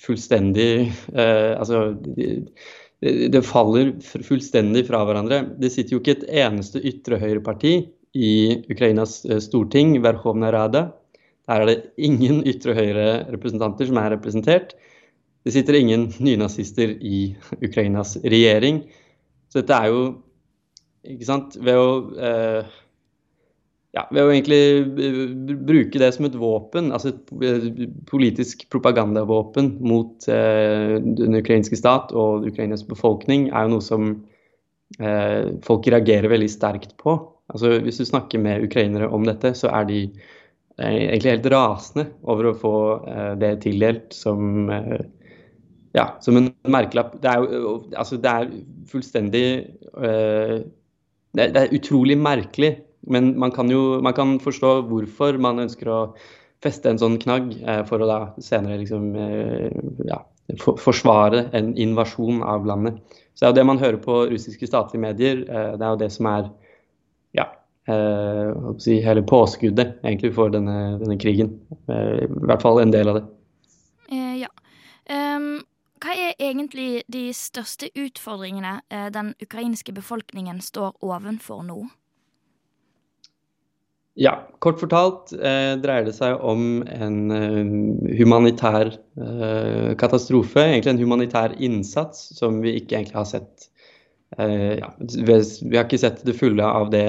fullstendig 0.01 0.89
Altså 1.13 1.93
det, 2.03 3.43
faller 3.47 3.93
fullstendig 4.01 4.83
fra 4.89 5.03
hverandre. 5.07 5.43
Det 5.61 5.69
sitter 5.71 5.95
jo 5.95 6.01
ikke 6.01 6.15
et 6.17 6.25
eneste 6.41 6.81
ytre 6.81 7.21
høyre-parti 7.21 7.75
i 8.17 8.33
Ukrainas 8.73 9.21
storting, 9.45 9.93
Verkhovna 10.03 10.49
Rada. 10.51 10.83
Der 11.51 11.65
er 11.65 11.67
det 11.67 11.79
ingen 11.99 12.45
ytre 12.47 12.75
høyre-representanter 12.77 13.89
som 13.89 13.99
er 13.99 14.13
representert. 14.13 14.75
Det 15.43 15.51
sitter 15.51 15.75
ingen 15.79 16.07
nynazister 16.21 16.93
i 17.01 17.33
Ukrainas 17.59 18.15
regjering. 18.23 18.85
Så 19.51 19.59
dette 19.59 19.75
er 19.75 19.91
jo 19.91 20.03
ikke 21.11 21.27
sant, 21.27 21.57
ved 21.59 21.75
å 21.81 21.89
eh, 22.15 22.77
ja, 23.97 24.05
ved 24.13 24.21
å 24.23 24.31
egentlig 24.31 24.61
eh, 25.03 25.21
bruke 25.67 25.99
det 25.99 26.11
som 26.15 26.27
et 26.29 26.37
våpen, 26.39 26.91
altså 26.95 27.11
et 27.11 27.31
eh, 27.43 27.87
politisk 28.07 28.67
propagandavåpen 28.71 29.73
mot 29.83 30.29
eh, 30.31 30.99
den 31.01 31.39
ukrainske 31.41 31.79
stat 31.79 32.13
og 32.15 32.47
Ukrainas 32.47 32.85
befolkning, 32.87 33.49
er 33.49 33.65
jo 33.65 33.73
noe 33.73 33.83
som 33.83 34.13
eh, 35.01 35.51
folk 35.65 35.89
reagerer 35.91 36.31
veldig 36.31 36.51
sterkt 36.53 36.95
på. 37.01 37.17
Altså, 37.51 37.73
hvis 37.83 37.99
du 37.99 38.07
snakker 38.07 38.39
med 38.39 38.63
ukrainere 38.69 39.09
om 39.11 39.25
dette, 39.27 39.51
så 39.57 39.73
er 39.73 39.89
de 39.89 40.05
eh, 40.81 41.07
egentlig 41.07 41.35
helt 41.35 41.49
rasende 41.53 42.07
over 42.29 42.49
å 42.49 42.57
få 42.57 42.75
eh, 43.07 43.31
det 43.41 43.55
tildelt 43.65 44.15
som 44.15 44.69
eh, 44.71 45.01
ja, 45.95 46.05
som 46.23 46.39
en 46.39 46.51
merkelapp. 46.71 47.17
Det 47.23 47.27
er 47.31 47.41
jo 47.43 47.73
altså, 47.99 48.19
det 48.21 48.31
er 48.31 48.51
fullstendig 48.87 49.43
uh, 49.99 50.61
det, 51.35 51.47
det 51.51 51.63
er 51.65 51.73
utrolig 51.75 52.15
merkelig, 52.15 52.69
men 53.11 53.33
man 53.39 53.51
kan 53.51 53.67
jo 53.67 53.99
man 53.99 54.15
kan 54.15 54.37
forstå 54.39 54.71
hvorfor 54.87 55.35
man 55.43 55.59
ønsker 55.65 55.91
å 55.91 55.97
feste 56.63 56.87
en 56.87 57.01
sånn 57.01 57.17
knagg 57.19 57.51
uh, 57.65 57.81
for 57.89 57.99
å 57.99 58.07
da 58.07 58.19
senere 58.39 58.79
liksom 58.79 59.09
ja, 60.07 60.21
for, 60.63 60.79
forsvare 60.79 61.49
en 61.59 61.73
invasjon 61.75 62.39
av 62.39 62.63
landet. 62.71 63.03
Så 63.35 63.43
det 63.43 63.49
er 63.49 63.51
jo 63.51 63.59
det 63.59 63.69
man 63.73 63.83
hører 63.83 63.99
på 63.99 64.21
russiske 64.31 64.71
statlige 64.71 65.03
medier. 65.09 65.43
Det 65.43 65.83
er 65.83 65.89
jo 65.91 65.99
det 65.99 66.11
som 66.15 66.31
er 66.31 66.47
ja, 67.35 67.49
si, 68.81 68.99
hele 69.01 69.23
påskuddet 69.25 69.97
egentlig 70.03 70.33
for 70.35 70.53
denne, 70.53 70.99
denne, 71.01 71.17
krigen. 71.19 71.55
I 71.89 72.27
hvert 72.29 72.61
fall 72.61 72.81
en 72.81 72.93
del 72.93 73.09
av 73.09 73.19
det. 73.19 73.23
Eh, 74.11 74.35
ja. 74.43 74.51
Um, 75.11 75.63
hva 76.01 76.13
er 76.17 76.37
egentlig 76.37 77.03
de 77.11 77.27
største 77.33 77.89
utfordringene 77.97 78.79
den 79.13 79.33
ukrainske 79.41 79.93
befolkningen 79.93 80.61
står 80.61 80.95
ovenfor 81.01 81.65
nå? 81.65 81.83
Ja, 84.19 84.33
kort 84.59 84.81
fortalt 84.81 85.31
eh, 85.31 85.77
dreier 85.79 86.03
det 86.03 86.17
seg 86.17 86.41
om 86.43 86.81
en 86.83 87.31
eh, 87.31 88.15
humanitær 88.19 88.91
eh, 88.91 89.91
katastrofe. 89.99 90.65
Egentlig 90.65 90.91
en 90.91 90.99
humanitær 91.05 91.55
innsats 91.63 92.25
som 92.35 92.59
vi 92.63 92.75
ikke 92.81 92.97
egentlig 92.99 93.17
har 93.21 93.29
sett. 93.29 93.70
Eh, 94.39 94.77
ja, 94.79 94.91
vi, 94.99 95.75
har 95.75 95.85
ikke 95.85 95.99
sett 95.99 96.21
det 96.27 96.37
fulle 96.39 96.65
av 96.65 96.91
det 96.93 97.03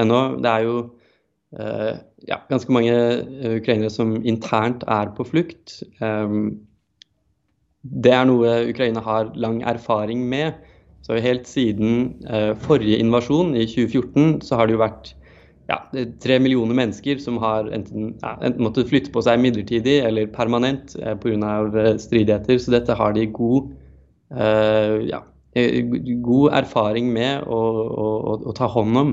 ennå. 0.00 0.20
Det 0.42 0.50
er 0.50 0.64
jo 0.64 0.76
eh, 1.58 1.90
ja, 2.30 2.40
ganske 2.50 2.72
mange 2.72 2.94
eh, 2.94 3.56
ukrainere 3.58 3.92
som 3.92 4.16
internt 4.24 4.86
er 4.88 5.12
på 5.16 5.26
flukt. 5.28 5.82
det 7.84 8.12
er 8.16 8.24
noe 8.24 8.62
Ukraina 8.70 9.02
har 9.04 9.34
lang 9.36 9.60
erfaring 9.62 10.24
med. 10.28 10.54
Så 11.04 11.18
helt 11.20 11.44
siden 11.44 12.14
forrige 12.64 12.96
invasjon 12.96 13.52
i 13.52 13.66
2014 13.68 14.40
så 14.40 14.56
har 14.56 14.66
det 14.66 14.72
jo 14.72 14.80
vært 14.80 15.10
ja, 15.68 15.76
tre 16.24 16.38
millioner 16.40 16.76
mennesker 16.78 17.20
som 17.20 17.36
har 17.42 17.68
enten, 17.76 18.14
ja, 18.22 18.38
enten 18.40 18.64
måttet 18.64 18.88
flytte 18.88 19.12
på 19.12 19.20
seg 19.26 19.42
midlertidig 19.42 19.98
eller 20.00 20.32
permanent 20.32 20.96
pga. 21.20 21.52
Stridigheter. 22.00 22.56
Så 22.56 22.72
dette 22.72 22.96
har 22.96 23.12
de 23.12 23.26
god, 23.36 23.68
ja, 25.04 25.20
god 25.54 26.54
erfaring 26.60 27.10
med 27.14 27.46
å, 27.46 27.60
å, 27.86 28.36
å, 28.36 28.54
ta 28.56 28.68
hånd 28.70 29.00
om. 29.00 29.12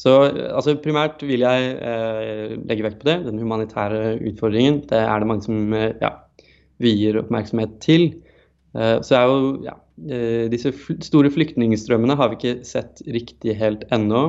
Så 0.00 0.14
altså, 0.28 0.76
primært 0.80 1.22
vil 1.26 1.44
jeg 1.44 1.74
eh, 1.76 2.56
legge 2.68 2.86
vekt 2.86 3.02
på 3.02 3.10
det, 3.10 3.18
den 3.26 3.40
humanitære 3.40 4.18
utfordringen. 4.30 4.82
Det 4.88 5.00
er 5.02 5.20
det 5.20 5.28
mange 5.28 5.46
som 5.48 5.76
eh, 5.76 5.92
ja, 6.00 6.14
vier 6.80 7.20
oppmerksomhet 7.20 7.78
til. 7.84 8.12
så 8.72 9.16
er 9.18 9.24
jo 9.26 9.38
ja, 9.64 9.72
disse 10.48 10.70
store 11.02 11.28
flyktningstrømmene 11.34 12.14
har 12.16 12.30
vi 12.30 12.38
ikke 12.38 12.64
sett 12.64 13.02
riktig 13.10 13.56
helt 13.58 13.82
ennå. 13.92 14.22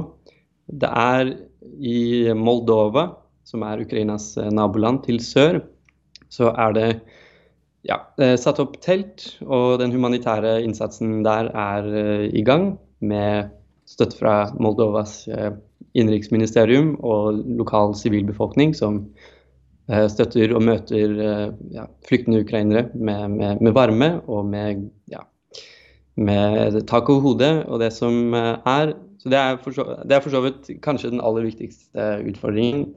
Det 0.66 0.90
er 0.90 1.36
i 1.80 2.32
Moldova, 2.36 3.06
som 3.48 3.64
er 3.68 3.84
Ukrainas 3.84 4.34
eh, 4.40 4.52
naboland 4.54 5.04
til 5.08 5.20
sør, 5.24 5.62
så 6.32 6.52
er 6.56 6.76
det 6.78 6.88
ja, 7.88 7.98
eh, 8.22 8.36
satt 8.40 8.62
opp 8.62 8.78
telt, 8.84 9.26
og 9.46 9.80
den 9.82 9.94
humanitære 9.94 10.60
innsatsen 10.66 11.22
der 11.26 11.50
er 11.50 11.88
uh, 11.90 12.26
i 12.30 12.44
gang 12.46 12.76
med 13.02 13.52
støtte 13.90 14.20
fra 14.20 14.36
Moldovas 14.62 15.24
uh, 15.32 15.52
innenriksministerium 15.98 16.96
og 17.04 17.42
lokal 17.60 17.96
sivilbefolkning 18.00 18.76
som 18.78 19.06
støtter 20.08 20.54
og 20.56 20.62
møter 20.64 21.18
ja, 21.74 21.84
flyktende 22.08 22.46
ukrainere 22.46 22.86
med, 22.94 23.26
med, 23.34 23.58
med, 23.60 23.74
varme 23.76 24.08
og 24.24 24.46
med, 24.48 24.86
ja, 25.12 25.26
med 26.16 26.78
tak 26.88 27.10
over 27.12 27.26
hodet. 27.26 27.50
Og 27.68 27.82
det 27.82 27.90
som 27.92 28.32
er 28.38 28.94
så 29.22 29.30
det 29.30 29.38
er, 29.38 29.58
for 29.62 29.76
så, 29.76 29.84
det 30.08 30.16
er 30.16 30.24
for 30.24 30.34
så 30.34 30.42
vidt 30.42 30.70
kanskje 30.82 31.12
den 31.12 31.22
aller 31.22 31.44
viktigste 31.46 32.06
utfordringen. 32.30 32.88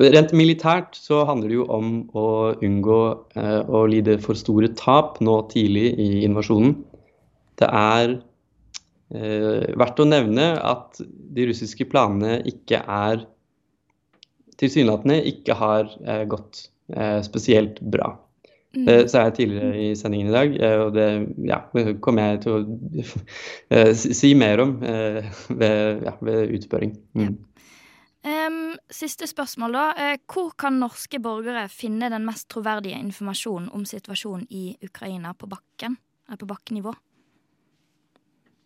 Rent 0.00 0.32
militært 0.36 0.96
så 0.96 1.24
handler 1.28 1.50
det 1.50 1.58
jo 1.58 1.66
om 1.72 1.90
å 2.16 2.26
unngå 2.64 3.00
eh, 3.36 3.60
å 3.68 3.84
lide 3.90 4.16
for 4.22 4.38
store 4.38 4.70
tap 4.78 5.18
nå 5.24 5.36
tidlig 5.52 5.90
i 6.00 6.08
invasjonen. 6.28 6.78
Det 7.60 7.68
er 7.68 8.14
eh, 8.16 9.68
verdt 9.76 10.00
å 10.00 10.08
nevne 10.08 10.54
at 10.56 11.02
de 11.04 11.50
russiske 11.50 11.84
planene 11.90 12.40
ikke 12.48 12.80
er 12.80 13.26
tilsynelatende 14.60 15.20
ikke 15.28 15.56
har 15.56 15.92
eh, 16.04 16.24
gått 16.28 16.66
spesielt 17.22 17.76
bra. 17.86 18.08
Mm. 18.70 18.84
Det 18.86 18.96
sa 19.10 19.24
jeg 19.26 19.34
tidligere 19.34 19.78
i 19.82 19.86
sendingen 19.98 20.28
i 20.30 20.34
dag, 20.34 20.52
eh, 20.62 20.76
og 20.78 20.92
det 20.94 21.06
ja, 21.48 21.58
kommer 22.04 22.28
jeg 22.28 22.42
til 22.44 22.52
å 22.54 22.60
eh, 23.74 23.90
si 23.98 24.30
mer 24.38 24.62
om 24.62 24.76
eh, 24.86 25.24
ved, 25.48 26.04
ja, 26.06 26.12
ved 26.22 26.54
utspørring. 26.54 26.92
Mm. 27.18 27.32
Siste 28.90 29.28
spørsmål, 29.30 29.76
da. 29.76 30.14
Hvor 30.26 30.50
kan 30.58 30.80
norske 30.82 31.20
borgere 31.22 31.68
finne 31.70 32.08
den 32.10 32.24
mest 32.26 32.48
troverdige 32.50 32.98
informasjonen 32.98 33.68
om 33.76 33.84
situasjonen 33.86 34.48
i 34.50 34.72
Ukraina 34.82 35.30
på 35.38 35.46
bakken? 35.50 35.94
På 36.30 36.46
bakkenivå? 36.46 36.92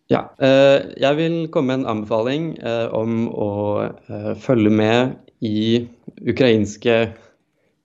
Ja. 0.09 0.23
Jeg 0.37 1.17
vil 1.17 1.37
komme 1.53 1.73
med 1.73 1.83
en 1.83 1.91
anbefaling 1.93 2.49
om 2.93 3.27
å 3.29 3.51
følge 4.41 4.73
med 4.73 5.15
i 5.45 5.85
ukrainske 6.25 6.97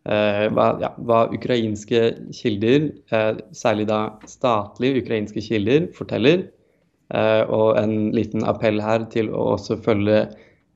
Eh, 0.08 0.46
hva, 0.56 0.70
ja, 0.80 0.88
hva, 1.04 1.26
ukrainske 1.28 2.00
kilder, 2.32 2.88
eh, 3.12 3.34
særlig 3.52 3.84
da 3.90 3.98
statlige 4.26 5.02
ukrainske 5.02 5.42
kilder, 5.44 5.90
forteller. 5.92 6.46
Eh, 7.12 7.42
og 7.50 7.76
en 7.76 8.10
liten 8.16 8.44
appell 8.44 8.80
her 8.80 9.04
til 9.12 9.28
å 9.28 9.58
også 9.58 9.76
følge 9.84 10.30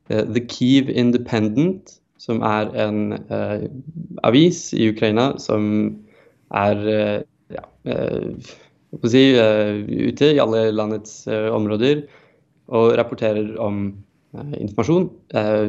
The 0.08 0.40
Kiev 0.44 0.90
Independent, 0.92 1.98
som 2.20 2.42
er 2.44 2.68
en 2.76 3.14
avis 4.24 4.66
i 4.76 4.90
Ukraina 4.92 5.30
som 5.40 5.64
er 6.52 6.82
ja, 7.52 7.64
si, 9.08 9.22
ute 9.32 10.28
i 10.28 10.40
alle 10.44 10.66
landets 10.76 11.22
områder 11.28 12.04
og 12.68 12.92
rapporterer 13.00 13.54
om 13.60 13.86
Eh, 14.34 14.54
informasjon. 14.64 15.04
Eh, 15.38 15.68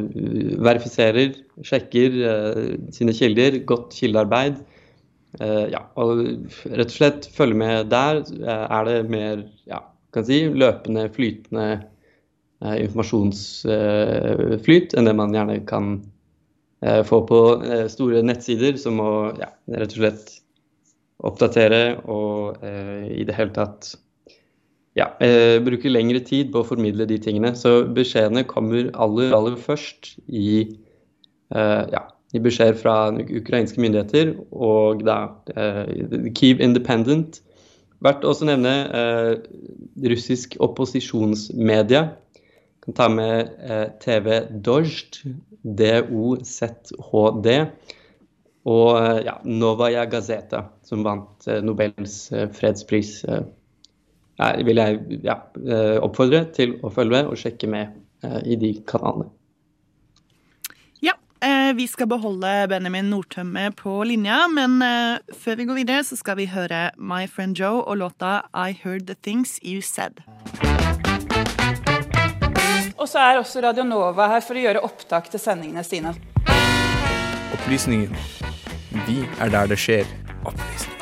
verifiserer, 0.65 1.35
sjekker 1.65 2.15
eh, 2.31 2.71
sine 2.95 3.13
kilder. 3.13 3.59
Godt 3.69 3.93
kildearbeid. 3.99 4.63
ja, 5.35 5.81
og 5.99 6.21
rett 6.63 6.85
og 6.85 6.93
slett 6.93 7.25
følge 7.35 7.57
med 7.59 7.89
der. 7.91 8.21
er 8.47 8.85
det 8.87 9.09
mer 9.11 9.41
ja, 9.67 9.81
kan 10.15 10.23
si, 10.23 10.37
løpende, 10.47 11.09
flytende 11.11 11.65
informasjonsflyt 12.81 14.89
enn 14.97 15.07
det 15.09 15.15
man 15.17 15.35
gjerne 15.35 15.57
kan 15.69 15.85
få 17.07 17.17
på 17.25 17.39
store 17.89 18.21
nettsider 18.25 18.73
som 18.77 18.93
må 18.99 19.11
ja, 19.39 19.47
rett 19.73 19.93
og 19.95 20.01
slett 20.01 20.27
oppdatere 21.25 21.83
og 22.11 22.57
i 22.61 23.23
det 23.25 23.35
hele 23.37 23.53
tatt 23.55 23.95
ja, 24.95 25.09
eh, 25.19 25.59
bruker 25.63 25.91
lengre 25.91 26.21
tid 26.23 26.51
på 26.53 26.61
å 26.61 26.67
formidle 26.67 27.07
de 27.09 27.19
tingene. 27.21 27.53
Så 27.57 27.83
beskjedene 27.95 28.45
kommer 28.47 28.89
aller, 28.93 29.33
aller 29.35 29.57
først 29.59 30.15
i, 30.27 30.77
eh, 31.51 31.83
ja, 31.91 32.05
i 32.33 32.39
beskjeder 32.39 32.77
fra 32.79 32.95
ukrainske 33.13 33.81
myndigheter 33.81 34.35
og 34.51 35.03
da 35.07 35.19
eh, 35.55 36.31
Kiev 36.35 36.63
Independent. 36.63 37.41
Verdt 38.03 38.25
også 38.27 38.47
nevne 38.47 38.75
eh, 38.95 39.33
russisk 40.11 40.55
opposisjonsmedia. 40.63 42.09
Kan 42.85 42.97
ta 42.97 43.09
med 43.09 43.51
eh, 43.65 43.87
TV 44.01 44.39
Dozd, 44.65 45.21
D-O-Z-H-D. 45.61 47.59
Og 48.65 48.89
eh, 48.97 49.19
ja, 49.27 49.37
Novaja 49.43 50.05
Gazeta, 50.09 50.67
som 50.85 51.05
vant 51.05 51.49
Nobels 51.65 52.17
fredspris 52.57 53.19
her 54.39 54.61
vil 54.67 54.81
jeg 54.81 55.19
ja, 55.23 55.39
eh, 55.63 55.97
oppfordre 56.03 56.45
til 56.55 56.77
å 56.83 56.91
følge 56.93 57.23
og 57.29 57.39
sjekke 57.39 57.69
med 57.71 57.95
eh, 58.25 58.41
i 58.51 58.59
de 58.59 58.73
kanalene. 58.87 59.29
Ja, 61.03 61.15
eh, 61.45 61.71
vi 61.77 61.87
skal 61.91 62.09
beholde 62.11 62.51
Benjamin 62.71 63.11
Nordtømme 63.13 63.69
på 63.79 64.01
linja, 64.07 64.45
men 64.51 64.79
før 65.31 65.61
vi 65.61 65.69
går 65.69 65.83
videre, 65.83 66.03
så 66.03 66.19
skal 66.19 66.39
vi 66.41 66.49
høre 66.51 66.89
My 66.97 67.25
Friend 67.31 67.55
Joe 67.55 67.83
og 67.83 68.01
låta 68.03 68.41
I 68.51 68.75
Heard 68.75 69.07
The 69.07 69.19
Things 69.23 69.59
You 69.63 69.81
Said. 69.81 70.23
Og 73.05 73.09
så 73.09 73.21
er 73.21 73.37
også 73.37 73.61
Radio 73.61 73.83
Nova 73.85 74.25
her 74.31 74.41
for 74.41 74.57
å 74.57 74.61
gjøre 74.63 74.79
opptak 74.81 75.27
til 75.29 75.37
sendingene 75.37 75.83
sine. 75.85 76.15
Opplysningen. 77.53 78.17
Vi 79.05 79.19
er 79.37 79.53
der 79.53 79.69
det 79.69 79.77
skjer. 79.77 80.09
Opplysning. 80.41 80.95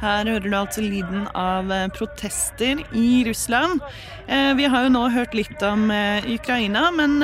Her 0.00 0.30
hører 0.30 0.46
du 0.46 0.54
altså 0.54 0.80
lyden 0.86 1.26
av 1.34 1.74
eh, 1.74 1.88
protester 1.92 2.78
i 2.96 3.08
Russland. 3.26 3.82
Eh, 4.30 4.54
vi 4.56 4.70
har 4.70 4.86
jo 4.86 4.94
nå 4.94 5.08
hørt 5.10 5.34
litt 5.34 5.60
om 5.66 5.90
eh, 5.90 6.22
Ukraina, 6.38 6.86
men 6.94 7.18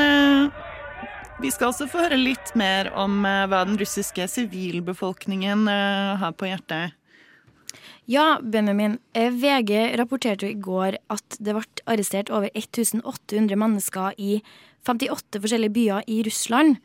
Vi 1.36 1.50
skal 1.52 1.68
også 1.68 1.84
få 1.92 2.00
høre 2.06 2.16
litt 2.16 2.54
mer 2.56 2.88
om 2.96 3.18
eh, 3.28 3.42
hva 3.50 3.58
den 3.68 3.76
russiske 3.76 4.24
sivilbefolkningen 4.32 5.66
eh, 5.68 6.12
har 6.16 6.32
på 6.32 6.48
hjertet. 6.48 6.94
Ja, 8.08 8.38
Benjamin. 8.40 8.94
Eh, 9.12 9.34
VG 9.36 9.98
rapporterte 10.00 10.48
i 10.48 10.56
går 10.56 10.96
at 11.12 11.36
det 11.36 11.52
ble 11.58 11.66
arrestert 11.92 12.32
over 12.32 12.48
1800 12.56 13.52
mennesker 13.60 14.16
i 14.16 14.38
58 14.88 15.42
forskjellige 15.42 15.74
byer 15.76 16.08
i 16.08 16.22
Russland. 16.24 16.80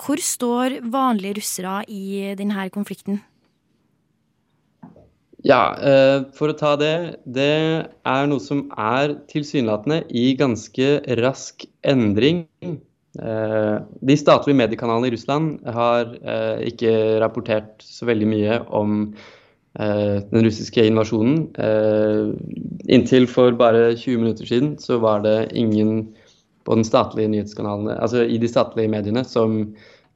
Hvor 0.00 0.22
står 0.22 0.78
vanlige 0.88 1.40
russere 1.42 1.82
i 1.90 2.32
denne 2.38 2.68
konflikten? 2.72 3.18
Ja, 5.44 5.74
for 6.38 6.52
å 6.52 6.56
ta 6.56 6.76
det. 6.78 7.18
Det 7.26 7.50
er 7.90 8.28
noe 8.30 8.40
som 8.40 8.68
er 8.78 9.16
tilsynelatende 9.28 10.04
i 10.14 10.28
ganske 10.38 10.92
rask 11.18 11.66
endring. 11.82 12.46
Eh, 13.22 13.76
De 14.00 14.16
statlige 14.18 14.58
mediekanalene 14.58 15.08
i 15.08 15.14
Russland 15.14 15.62
har 15.70 16.10
eh, 16.18 16.66
ikke 16.70 16.92
rapportert 17.22 17.84
så 17.84 18.08
veldig 18.08 18.28
mye 18.30 18.58
om 18.74 18.96
eh, 19.78 20.18
den 20.30 20.46
russiske 20.46 20.86
invasjonen. 20.88 21.46
Inntil 22.90 23.28
for 23.30 23.54
bare 23.58 23.92
20 23.94 24.22
minutter 24.22 24.50
siden 24.50 24.74
så 24.82 24.98
var 25.02 25.22
det 25.26 25.52
ingen 25.54 26.10
på 26.64 26.78
den 26.78 26.86
statlige 26.86 27.28
nyhetskanalene, 27.28 27.98
altså 28.00 28.24
i 28.24 28.38
de 28.40 28.48
statlige 28.48 28.88
mediene 28.88 29.20
som 29.28 29.74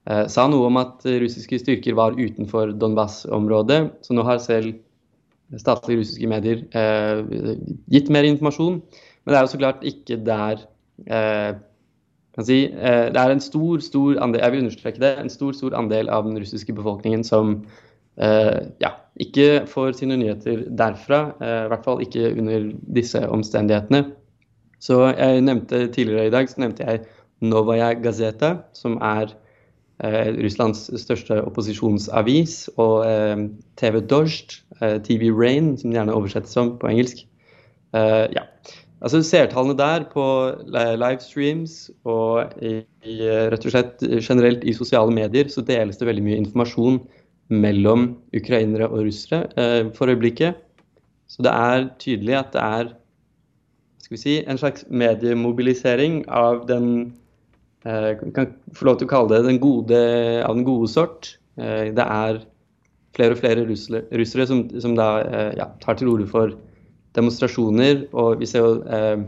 sa 0.09 0.47
noe 0.49 0.71
om 0.71 0.79
at 0.81 1.03
russiske 1.05 1.59
styrker 1.61 1.93
var 1.93 2.15
utenfor 2.17 2.71
Donbas-området. 2.81 3.91
Så 4.01 4.15
nå 4.17 4.23
har 4.25 4.39
selv 4.41 4.79
statlige 5.61 6.01
russiske 6.01 6.31
medier 6.31 6.63
gitt 7.93 8.09
mer 8.09 8.25
informasjon. 8.25 8.79
Men 9.29 9.35
det 9.35 9.37
er 9.37 9.45
jo 9.45 9.53
så 9.53 9.61
klart 9.61 9.85
ikke 9.85 10.17
der 10.25 10.63
eh, 11.13 11.59
si, 12.47 12.65
eh, 12.71 13.09
Det 13.11 13.21
er 13.21 13.31
en 13.31 13.41
stor, 13.41 13.81
stor 13.81 14.19
andel 14.23 14.43
jeg 14.43 14.53
vil 14.53 14.65
understreke 14.65 15.01
det, 15.03 15.19
en 15.19 15.31
stor, 15.33 15.53
stor 15.53 15.75
andel 15.75 16.09
av 16.09 16.25
den 16.25 16.39
russiske 16.39 16.75
befolkningen 16.77 17.25
som 17.25 17.65
eh, 18.21 18.69
ja, 18.83 18.93
ikke 19.19 19.67
får 19.67 19.97
sine 19.99 20.19
nyheter 20.21 20.67
derfra. 20.71 21.35
eh, 21.41 21.65
I 21.67 21.69
hvert 21.73 21.85
fall 21.85 22.03
ikke 22.05 22.33
under 22.39 22.71
disse 22.95 23.23
omstendighetene. 23.29 24.05
Så 24.79 25.01
jeg 25.11 25.43
nevnte 25.43 25.89
Tidligere 25.91 26.27
i 26.27 26.35
dag 26.35 26.49
så 26.49 26.63
nevnte 26.63 26.87
jeg 26.87 27.07
Novaja 27.41 27.93
Gazeta, 27.95 28.57
som 28.75 28.99
er 29.03 29.33
eh, 30.03 30.35
Russlands 30.43 30.87
største 31.03 31.41
opposisjonsavis, 31.45 32.69
og 32.77 33.07
eh, 33.07 33.47
TV 33.79 34.01
Dozhd, 34.11 34.59
eh, 34.81 34.99
TV 35.03 35.31
Rain, 35.35 35.77
som 35.79 35.91
det 35.91 35.99
gjerne 35.99 36.15
oversettes 36.15 36.55
som 36.55 36.77
på 36.79 36.91
engelsk. 36.91 37.25
Ja. 37.95 38.43
Altså 38.99 39.21
Seertallene 39.23 39.77
der 39.79 40.07
på 40.11 40.25
li- 40.67 40.97
livestreams 40.99 41.75
og 42.09 42.55
i, 42.59 42.81
i, 43.07 43.19
rett 43.53 43.67
og 43.69 43.75
slett 43.75 44.03
generelt 44.25 44.65
i 44.67 44.75
sosiale 44.75 45.15
medier 45.15 45.51
så 45.53 45.63
deles 45.63 46.01
det 46.01 46.09
veldig 46.09 46.25
mye 46.27 46.41
informasjon 46.43 46.99
mellom 47.49 48.09
ukrainere 48.37 48.89
og 48.91 49.07
russere 49.07 49.47
eh, 49.57 49.87
for 49.95 50.11
øyeblikket. 50.11 50.59
Så 51.31 51.45
det 51.47 51.53
er 51.55 51.87
tydelig 52.03 52.35
at 52.41 52.53
det 52.57 52.65
er 52.65 52.91
skal 54.03 54.17
vi 54.17 54.21
si, 54.23 54.35
en 54.49 54.59
slags 54.59 54.87
mediemobilisering 54.89 56.23
av 56.33 56.63
den 56.69 56.87
eh, 57.85 58.15
kan 58.35 58.55
få 58.75 58.89
lov 58.89 58.99
til 58.99 59.09
å 59.09 59.13
kalle 59.13 59.35
det 59.35 59.45
den 59.47 59.61
gode, 59.63 59.99
av 60.43 60.57
den 60.57 60.65
gode 60.67 60.89
sort. 60.91 61.35
Eh, 61.61 61.91
det 61.95 62.05
er 62.05 62.41
flere 63.17 63.37
og 63.37 63.41
flere 63.43 63.67
russere, 63.69 64.07
russere 64.17 64.47
som, 64.49 64.65
som 64.81 64.97
da 64.99 65.09
eh, 65.27 65.51
ja, 65.61 65.69
tar 65.85 65.99
til 66.01 66.11
orde 66.15 66.29
for 66.31 66.57
demonstrasjoner. 67.19 68.07
Og 68.17 68.41
vi 68.43 68.49
ser 68.49 68.65
jo 68.65 68.73
eh, 68.85 69.25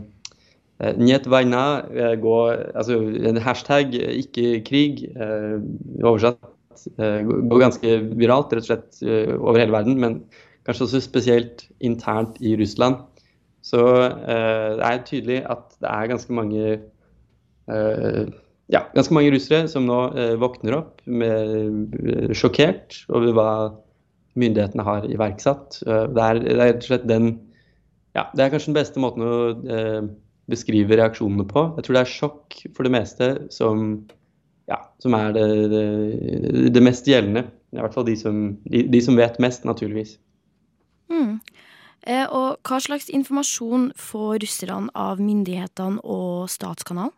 eh, 0.81 0.97
Njet 0.99 1.29
Vaina 1.31 1.83
eh, 1.91 2.15
gå 2.21 2.37
Altså 2.73 2.99
en 3.29 3.41
hashtag 3.43 3.95
eh, 3.99 4.17
ikke 4.23 4.63
krig, 4.67 5.05
eh, 5.13 5.59
oversatt, 6.01 6.39
eh, 6.97 7.21
går 7.25 7.65
ganske 7.67 7.97
viralt, 8.17 8.55
rett 8.55 8.65
og 8.65 8.69
slett 8.71 9.03
over 9.39 9.61
hele 9.61 9.75
verden. 9.75 9.99
Men 10.01 10.21
kanskje 10.67 10.87
også 10.87 11.03
spesielt 11.05 11.67
internt 11.79 12.41
i 12.41 12.55
Russland. 12.59 13.03
Så 13.61 13.77
det 13.77 14.81
er 14.81 15.03
tydelig 15.05 15.43
at 15.45 15.75
det 15.83 15.89
er 15.91 16.07
ganske 16.09 16.33
mange 16.33 16.79
ja, 18.71 18.85
ganske 18.95 19.15
mange 19.15 19.31
russere 19.33 19.67
som 19.71 19.85
nå 19.87 19.99
eh, 20.15 20.33
våkner 20.39 20.77
opp 20.79 21.01
med, 21.05 21.95
sjokkert 22.37 23.01
over 23.11 23.33
hva 23.35 23.51
myndighetene 24.39 24.85
har 24.87 25.07
iverksatt. 25.11 25.81
Eh, 25.85 26.05
det, 26.15 26.27
er, 26.27 26.41
det 26.45 26.55
er 26.55 26.61
rett 26.63 26.85
og 26.85 26.89
slett 26.91 27.09
den 27.09 27.31
ja, 28.15 28.27
Det 28.35 28.43
er 28.43 28.51
kanskje 28.51 28.71
den 28.71 28.79
beste 28.79 29.01
måten 29.03 29.23
å 29.23 29.35
eh, 29.71 30.01
beskrive 30.51 30.97
reaksjonene 30.99 31.45
på. 31.47 31.67
Jeg 31.77 31.87
tror 31.87 31.97
det 31.97 32.03
er 32.03 32.11
sjokk 32.11 32.57
for 32.75 32.87
det 32.87 32.93
meste 32.95 33.29
som, 33.53 33.85
ja, 34.71 34.81
som 35.03 35.15
er 35.15 35.31
det, 35.37 35.47
det, 35.71 35.85
det 36.75 36.83
mest 36.83 37.07
gjeldende. 37.07 37.45
I 37.71 37.79
hvert 37.79 37.95
fall 37.95 38.07
de 38.09 38.17
som, 38.19 38.41
de, 38.67 38.83
de 38.91 39.01
som 39.03 39.15
vet 39.19 39.39
mest, 39.43 39.63
naturligvis. 39.67 40.17
Mm. 41.11 41.39
Eh, 42.09 42.25
og 42.25 42.59
hva 42.67 42.81
slags 42.81 43.11
informasjon 43.13 43.91
får 43.99 44.41
russerne 44.43 44.91
av 44.97 45.21
myndighetene 45.21 46.01
og 46.03 46.49
statskanalen? 46.51 47.13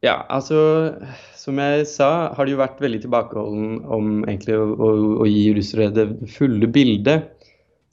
Ja, 0.00 0.22
altså 0.32 0.94
Som 1.36 1.58
jeg 1.60 1.84
sa, 1.88 2.32
har 2.32 2.46
det 2.46 2.54
jo 2.54 2.60
vært 2.60 2.80
veldig 2.80 3.02
tilbakeholden 3.02 3.82
om 3.84 4.22
egentlig 4.24 4.56
å, 4.56 4.64
å, 4.72 4.88
å 5.24 5.28
gi 5.28 5.50
russere 5.56 5.90
det 5.92 6.06
fulle 6.36 6.68
bildet. 6.72 7.39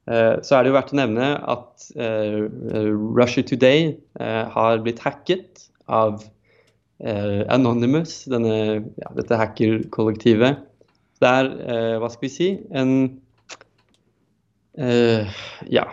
Eh, 0.08 0.38
så 0.46 0.56
er 0.56 0.64
det 0.64 0.72
jo 0.72 0.78
verdt 0.78 0.94
å 0.96 1.00
nevne 1.02 1.28
at 1.52 1.88
eh, 2.00 2.40
Russia 3.18 3.44
Today 3.44 3.90
eh, 4.22 4.44
har 4.54 4.84
blitt 4.86 5.04
hacket 5.04 5.68
av 5.88 6.24
Anonymous, 6.98 8.24
denne, 8.26 8.54
ja, 8.98 9.10
dette 9.14 9.38
hackerkollektivet. 9.38 10.64
Det 11.22 11.30
er, 11.30 11.50
hva 12.02 12.08
skal 12.10 12.26
vi 12.26 12.32
si, 12.34 12.48
en 12.74 12.96
Ja. 14.74 15.84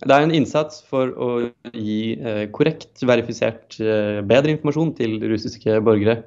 Det 0.00 0.08
er 0.08 0.24
en 0.24 0.32
innsats 0.32 0.80
for 0.88 1.12
å 1.20 1.28
gi 1.76 2.16
korrekt, 2.56 3.04
verifisert, 3.04 3.76
bedre 4.24 4.54
informasjon 4.54 4.94
til 4.96 5.18
russiske 5.28 5.76
borgere 5.84 6.22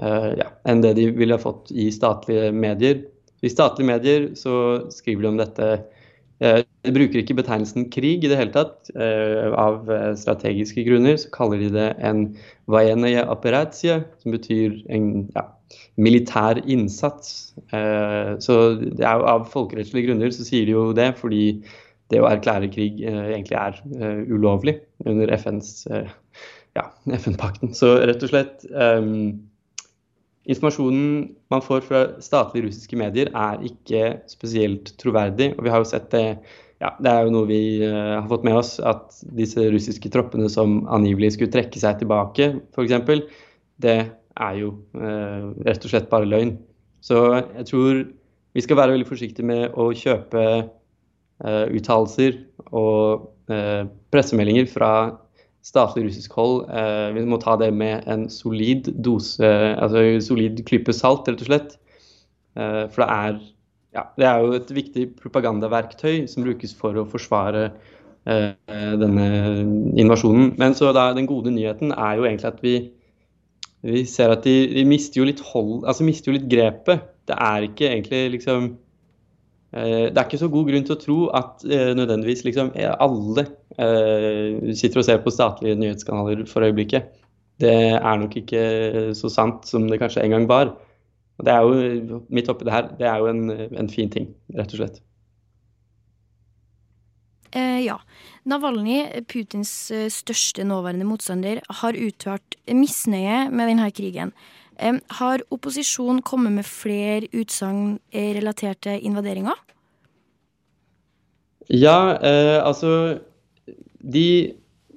ja, 0.00 0.48
enn 0.64 0.80
det 0.80 0.94
de 0.96 1.10
ville 1.12 1.36
ha 1.36 1.44
fått 1.44 1.68
i 1.76 1.90
statlige 1.92 2.48
medier. 2.56 3.04
I 3.44 3.52
statlige 3.52 3.92
medier 3.92 4.26
så 4.40 4.56
skriver 4.88 5.28
de 5.28 5.32
om 5.34 5.44
dette 5.44 5.70
Eh, 6.44 6.60
de 6.84 6.92
bruker 6.92 7.22
ikke 7.22 7.38
betegnelsen 7.38 7.86
krig 7.92 8.24
i 8.24 8.30
det 8.30 8.36
hele 8.36 8.52
tatt. 8.52 8.90
Eh, 8.92 9.48
av 9.56 9.88
eh, 9.92 10.12
strategiske 10.20 10.84
grunner 10.86 11.16
så 11.20 11.32
kaller 11.32 11.62
de 11.62 11.70
det 11.72 11.88
en 12.04 12.26
vaieneye 12.72 13.24
operatie, 13.32 14.02
som 14.20 14.36
betyr 14.36 14.82
en 14.92 15.08
ja, 15.36 15.46
militær 15.96 16.60
innsats. 16.64 17.54
Så 18.42 18.54
det 18.82 19.02
er 19.06 19.18
jo 19.20 19.28
av 19.32 19.48
folkerettslige 19.50 20.10
grunner 20.10 20.32
så 20.34 20.44
sier 20.46 20.66
de 20.68 20.74
jo 20.76 20.90
det 20.96 21.12
fordi 21.18 21.44
det 22.12 22.20
å 22.22 22.28
erklære 22.28 22.68
krig 22.70 23.00
egentlig 23.02 23.56
er 23.58 23.80
ulovlig 24.30 24.76
under 25.06 25.32
FNs 25.34 25.86
ja, 26.76 26.84
FN-pakten. 27.06 27.72
Så 27.74 27.96
rett 28.06 28.22
og 28.22 28.30
slett 28.30 28.66
um, 28.70 29.46
Informasjonen 30.46 31.34
man 31.50 31.62
får 31.64 31.82
fra 31.88 32.02
statlige 32.22 32.68
russiske 32.68 32.98
medier 32.98 33.32
er 33.34 33.64
ikke 33.66 34.02
spesielt 34.30 34.92
troverdig. 35.00 35.54
og 35.56 35.64
vi 35.66 35.72
har 35.72 35.82
jo 35.82 35.88
sett 35.90 36.10
det 36.14 36.38
ja, 36.78 36.92
Det 37.00 37.08
er 37.10 37.24
jo 37.24 37.32
noe 37.32 37.48
vi 37.48 37.80
eh, 37.80 38.14
har 38.20 38.28
fått 38.28 38.44
med 38.44 38.58
oss, 38.58 38.76
at 38.84 39.16
disse 39.38 39.64
russiske 39.72 40.10
troppene 40.12 40.48
som 40.52 40.82
angivelig 40.92 41.32
skulle 41.34 41.54
trekke 41.54 41.80
seg 41.80 42.02
tilbake, 42.02 42.50
f.eks., 42.76 43.22
det 43.80 43.96
er 44.36 44.58
jo 44.60 44.74
eh, 44.92 45.46
rett 45.64 45.84
og 45.84 45.92
slett 45.92 46.10
bare 46.12 46.28
løgn. 46.28 46.52
Så 47.00 47.22
jeg 47.40 47.64
tror 47.70 48.02
vi 48.56 48.64
skal 48.64 48.76
være 48.76 48.92
veldig 48.92 49.08
forsiktige 49.08 49.48
med 49.48 49.72
å 49.72 49.88
kjøpe 49.96 50.44
eh, 50.44 51.66
uttalelser 51.72 52.42
og 52.76 53.32
pressemeldinger 54.10 54.66
fra 54.66 54.90
statlig 55.66 56.06
russisk 56.06 56.36
hold. 56.38 56.68
Eh, 56.70 57.08
vi 57.16 57.24
må 57.26 57.40
ta 57.42 57.56
det 57.58 57.72
med 57.74 58.06
en 58.10 58.28
solid 58.30 58.92
dose, 59.02 59.50
altså 59.74 60.04
solid 60.24 60.62
klype 60.68 60.94
salt, 60.94 61.28
rett 61.28 61.42
og 61.42 61.50
slett. 61.50 61.76
Eh, 62.56 62.84
for 62.92 63.02
det 63.02 63.08
er, 63.08 63.40
ja, 63.96 64.06
det 64.20 64.28
er 64.30 64.44
jo 64.44 64.60
et 64.60 64.72
viktig 64.76 65.08
propagandaverktøy 65.18 66.26
som 66.30 66.46
brukes 66.46 66.74
for 66.78 66.98
å 67.00 67.06
forsvare 67.10 67.66
eh, 68.30 68.52
denne 69.02 69.26
invasjonen. 69.98 70.54
Men 70.60 70.78
så 70.78 70.94
da, 70.96 71.10
den 71.16 71.28
gode 71.30 71.54
nyheten 71.54 71.94
er 71.96 72.20
jo 72.20 72.30
egentlig 72.30 72.52
at 72.52 72.62
vi, 72.62 72.76
vi 73.86 74.06
ser 74.08 74.36
at 74.36 74.46
de, 74.46 74.56
de 74.76 74.86
mister 74.88 75.22
jo 75.22 75.28
litt 75.28 75.42
hold, 75.52 75.80
altså 75.84 76.06
mister 76.06 76.30
jo 76.30 76.38
litt 76.38 76.50
grepet. 76.52 77.10
Det 77.26 77.34
er 77.42 77.66
ikke 77.66 77.90
egentlig 77.90 78.36
liksom 78.38 78.76
Eh, 78.76 78.85
Det 79.72 80.16
er 80.16 80.24
ikke 80.24 80.38
så 80.40 80.48
god 80.48 80.68
grunn 80.70 80.84
til 80.86 80.94
å 80.94 81.00
tro 81.00 81.16
at 81.36 81.64
eh, 81.66 81.90
nødvendigvis 81.98 82.44
liksom, 82.46 82.70
eh, 82.78 82.92
alle 83.02 83.42
eh, 83.76 84.72
sitter 84.78 85.02
og 85.02 85.06
ser 85.08 85.18
på 85.24 85.32
statlige 85.34 85.76
nyhetskanaler 85.80 86.46
for 86.48 86.64
øyeblikket. 86.64 87.10
Det 87.60 87.74
er 87.96 88.20
nok 88.20 88.36
ikke 88.40 88.62
så 89.16 89.30
sant 89.32 89.66
som 89.68 89.88
det 89.90 89.98
kanskje 90.00 90.22
en 90.22 90.36
gang 90.36 90.46
var. 90.48 90.70
Det 91.42 91.52
er 91.52 91.66
jo, 91.66 92.22
Midt 92.32 92.48
oppi 92.52 92.64
det 92.68 92.72
her, 92.72 92.88
det 92.96 93.08
er 93.10 93.20
jo 93.20 93.28
en, 93.32 93.50
en 93.50 93.92
fin 93.92 94.12
ting, 94.12 94.30
rett 94.56 94.72
og 94.72 94.80
slett. 94.80 95.02
Eh, 97.56 97.80
ja. 97.86 97.96
Navalny, 98.46 99.00
Putins 99.28 99.90
eh, 99.90 100.06
største 100.12 100.64
nåværende 100.66 101.06
motstander, 101.08 101.62
har 101.80 101.98
uttalt 101.98 102.58
misnøye 102.68 103.46
med 103.50 103.72
denne 103.72 103.90
krigen. 103.94 104.32
Har 105.18 105.42
opposisjonen 105.50 106.20
kommet 106.22 106.52
med 106.52 106.66
flere 106.68 107.30
utsagn 107.32 107.98
eh, 108.12 108.34
relatert 108.36 108.82
til 108.84 109.00
invaderinga? 109.08 109.54
Ja, 111.72 112.16
eh, 112.22 112.60
altså 112.62 113.18
De 113.98 114.54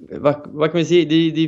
hva, 0.08 0.32
hva 0.48 0.70
kan 0.70 0.80
vi 0.80 0.86
si? 0.88 1.00
De, 1.08 1.20
de 1.34 1.46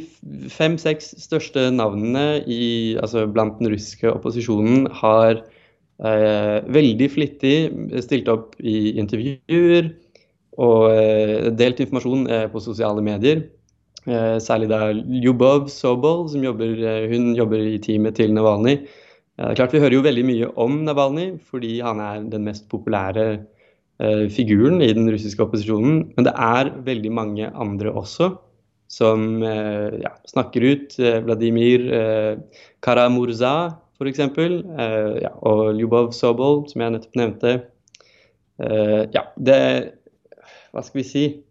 fem-seks 0.52 1.14
største 1.22 1.70
navnene 1.72 2.42
i, 2.44 2.96
altså 3.00 3.24
blant 3.30 3.58
den 3.60 3.72
russiske 3.72 4.10
opposisjonen 4.12 4.86
har 5.00 5.40
eh, 5.40 6.58
veldig 6.76 7.08
flittig 7.14 7.56
stilt 8.04 8.28
opp 8.32 8.58
i 8.60 8.94
intervjuer 9.00 9.92
og 10.60 10.92
eh, 10.92 11.48
delt 11.56 11.80
informasjon 11.80 12.28
eh, 12.28 12.46
på 12.52 12.62
sosiale 12.62 13.04
medier. 13.04 13.46
Eh, 14.02 14.38
særlig 14.42 14.66
da 14.66 14.90
Lyubov 14.90 15.68
Sobol, 15.70 16.26
som 16.28 16.42
jobber, 16.42 16.74
eh, 16.74 17.08
hun 17.12 17.36
jobber 17.38 17.60
i 17.62 17.78
teamet 17.78 18.16
til 18.16 18.34
Navalny. 18.34 18.72
Eh, 18.72 19.44
det 19.46 19.50
er 19.50 19.54
klart 19.54 19.72
Vi 19.72 19.78
hører 19.78 19.94
jo 19.94 20.02
veldig 20.02 20.24
mye 20.26 20.48
om 20.58 20.84
Navalny 20.84 21.38
fordi 21.38 21.80
han 21.80 22.00
er 22.00 22.28
den 22.28 22.44
mest 22.44 22.68
populære 22.68 23.46
figuren 24.02 24.82
i 24.82 24.92
den 24.92 25.06
russiske 25.06 25.38
opposisjonen. 25.38 26.12
Men 26.16 26.24
det 26.24 26.32
er 26.34 26.72
veldig 26.82 27.12
mange 27.12 27.46
andre 27.54 27.92
også 27.92 28.36
som 28.88 29.40
ja, 29.44 30.10
snakker 30.26 30.64
ut. 30.72 30.96
Vladimir 31.22 32.42
Karamurza 32.82 33.78
f.eks. 34.00 34.18
Ja, 35.22 35.30
og 35.46 35.76
Lyubov 35.76 36.10
Sobol, 36.12 36.68
som 36.68 36.80
jeg 36.80 36.90
nettopp 36.90 37.14
nevnte. 37.14 37.52
Ja, 38.58 39.22
det 39.38 39.92
Hva 40.72 40.82
skal 40.82 40.98
vi 40.98 41.06
si? 41.06 41.44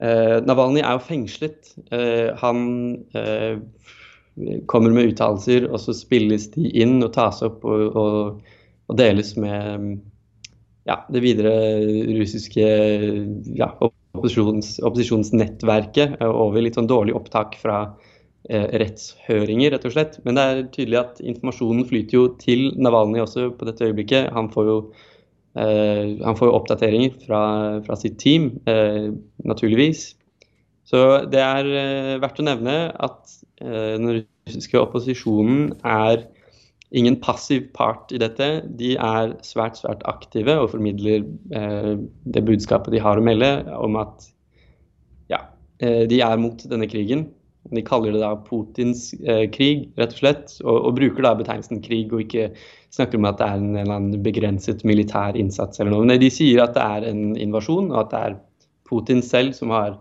Navalny 0.00 0.82
er 0.82 0.98
jo 0.98 1.04
fengslet. 1.06 1.70
han 2.42 2.58
kommer 4.68 4.92
med 4.92 5.12
uttalelser, 5.12 5.64
og 5.70 5.80
så 5.80 5.94
spilles 5.96 6.50
de 6.52 6.68
inn 6.82 6.98
og 7.00 7.14
tas 7.14 7.40
opp 7.46 7.64
og, 7.64 7.96
og, 7.96 8.58
og 8.90 8.98
deles 9.00 9.32
med 9.40 9.96
ja, 10.86 11.00
det 11.10 11.22
videre 11.24 11.54
russiske 12.20 12.66
ja, 13.58 13.70
opposisjons, 13.80 14.76
opposisjonsnettverket 14.86 16.20
over 16.26 16.62
litt 16.62 16.78
sånn 16.78 16.90
dårlig 16.90 17.16
opptak 17.18 17.56
fra 17.60 17.80
eh, 18.48 18.68
rettshøringer, 18.82 19.74
rett 19.74 19.88
og 19.88 19.96
slett. 19.96 20.20
Men 20.24 20.38
det 20.38 20.46
er 20.46 20.62
tydelig 20.76 21.00
at 21.00 21.20
informasjonen 21.24 21.88
flyter 21.90 22.18
jo 22.20 22.26
til 22.42 22.68
Navalny 22.78 23.22
også 23.24 23.50
på 23.58 23.68
dette 23.68 23.88
øyeblikket. 23.88 24.30
Han 24.36 24.50
får 24.54 24.70
jo, 24.70 24.78
eh, 25.56 26.16
han 26.22 26.38
får 26.38 26.50
jo 26.50 26.54
oppdateringer 26.58 27.16
fra, 27.24 27.42
fra 27.86 27.96
sitt 27.98 28.18
team, 28.22 28.52
uh, 28.68 29.10
naturligvis. 29.48 30.10
Så 30.86 31.02
det 31.32 31.42
er 31.42 31.66
uh, 31.66 32.14
verdt 32.22 32.40
å 32.42 32.46
nevne 32.46 32.78
at 32.92 33.36
den 33.56 34.10
russiske 34.18 34.76
opposisjonen 34.76 35.70
er 35.88 36.26
ingen 36.92 37.14
passiv 37.24 37.70
part 37.72 38.12
i 38.12 38.18
dette. 38.20 38.48
De 38.76 38.90
er 39.00 39.32
svært, 39.46 39.78
svært 39.80 40.04
aktive 40.04 40.58
og 40.60 40.74
formidler 40.74 41.24
det 41.24 42.42
budskapet 42.44 42.92
de 42.92 43.00
har 43.00 43.16
å 43.16 43.24
melde 43.24 43.48
om 43.80 43.96
at 43.96 44.26
ja, 45.32 45.40
de 45.80 46.20
er 46.20 46.36
mot 46.42 46.60
denne 46.68 46.84
krigen. 46.92 47.24
De 47.74 47.82
kaller 47.86 48.14
det 48.14 48.22
da 48.22 48.32
Putins 48.46 49.08
eh, 49.26 49.46
krig, 49.52 49.86
rett 49.98 50.14
og 50.14 50.22
slett, 50.22 50.56
og, 50.64 50.74
og, 50.76 50.90
bruker 50.98 51.26
da 51.26 51.34
betegnelsen 51.38 51.82
krig 51.84 52.12
og 52.14 52.24
ikke 52.26 52.50
snakker 52.94 53.20
om 53.20 53.28
at 53.28 53.38
det 53.40 53.46
er 53.48 53.60
en, 53.60 53.70
en 53.74 53.80
eller 53.82 53.98
annen 53.98 54.24
begrenset 54.24 54.84
militær 54.88 55.38
innsats 55.38 55.80
eller 55.80 55.94
noe. 55.94 56.08
Nei, 56.08 56.18
de 56.22 56.32
sier 56.32 56.62
at 56.64 56.76
det 56.76 56.84
er 56.84 57.08
en 57.10 57.24
invasjon, 57.40 57.92
og 57.92 58.02
at 58.04 58.12
det 58.12 58.24
er 58.28 58.36
Putin 58.86 59.22
selv 59.24 59.56
som 59.56 59.72
har 59.74 59.96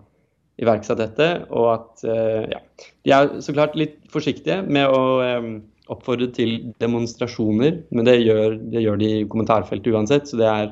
iverksatt 0.61 1.01
dette, 1.01 1.29
og 1.51 1.71
at 1.73 2.05
eh, 2.07 2.51
ja, 2.53 2.61
de 3.03 3.15
er 3.15 3.31
så 3.43 3.55
klart 3.55 3.75
litt 3.79 3.97
forsiktige 4.13 4.61
med 4.63 4.87
å 4.87 5.01
eh, 5.25 5.49
oppfordre 5.91 6.29
til 6.33 6.71
demonstrasjoner, 6.81 7.81
men 7.93 8.07
det 8.07 8.19
gjør, 8.21 8.55
det 8.71 8.85
gjør 8.85 9.01
de 9.01 9.11
i 9.19 9.25
kommentarfeltet 9.29 9.91
uansett. 9.93 10.29
Så 10.29 10.39
det 10.39 10.47
er 10.49 10.71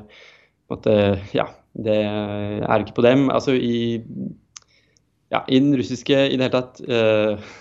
måtte, 0.72 0.96
Ja, 1.36 1.50
det 1.74 2.00
er 2.06 2.82
ikke 2.82 2.96
på 2.98 3.06
dem. 3.06 3.28
Altså 3.34 3.54
i, 3.54 4.00
ja, 5.34 5.42
i 5.50 5.60
den 5.60 5.74
russiske 5.78 6.16
i 6.28 6.36
det 6.38 6.46
hele 6.46 6.54
tatt 6.54 6.80
eh, 6.86 7.52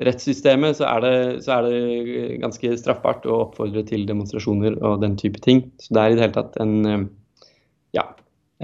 rettssystemet 0.00 0.78
så 0.78 0.86
er, 0.88 1.04
det, 1.04 1.14
så 1.44 1.58
er, 1.58 1.68
det, 1.68 2.40
ganske 2.42 2.72
straffbart 2.80 3.26
å 3.28 3.42
oppfordre 3.46 3.84
til 3.88 4.06
demonstrasjoner 4.08 4.78
og 4.86 5.02
den 5.04 5.16
type 5.20 5.42
ting. 5.44 5.66
Så 5.82 5.94
det 5.96 6.02
er 6.02 6.12
i 6.12 6.18
det 6.18 6.26
hele 6.26 6.36
tatt 6.36 6.56
en 6.62 6.74
eh, 6.88 7.06
ja, 7.96 8.06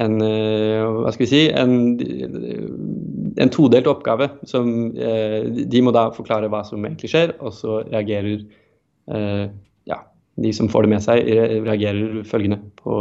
en, 0.01 0.19
eh, 0.25 0.85
hva 1.03 1.13
skal 1.13 1.27
vi 1.27 1.31
si, 1.33 1.43
en, 1.51 1.75
en 3.43 3.53
todelt 3.53 3.89
oppgave. 3.91 4.31
Som, 4.49 4.73
eh, 4.97 5.43
de 5.45 5.85
må 5.85 5.93
da 5.97 6.09
forklare 6.17 6.51
hva 6.53 6.63
som 6.69 6.85
egentlig 6.85 7.13
skjer, 7.13 7.37
og 7.41 7.55
så 7.57 7.83
reagerer 7.89 8.47
ja, 9.87 10.01
de 10.43 10.51
som 10.51 10.67
får 10.67 10.83
det 10.83 10.89
med 10.91 11.03
seg, 11.05 11.29
reagerer 11.63 12.25
følgende 12.27 12.57
på 12.81 12.97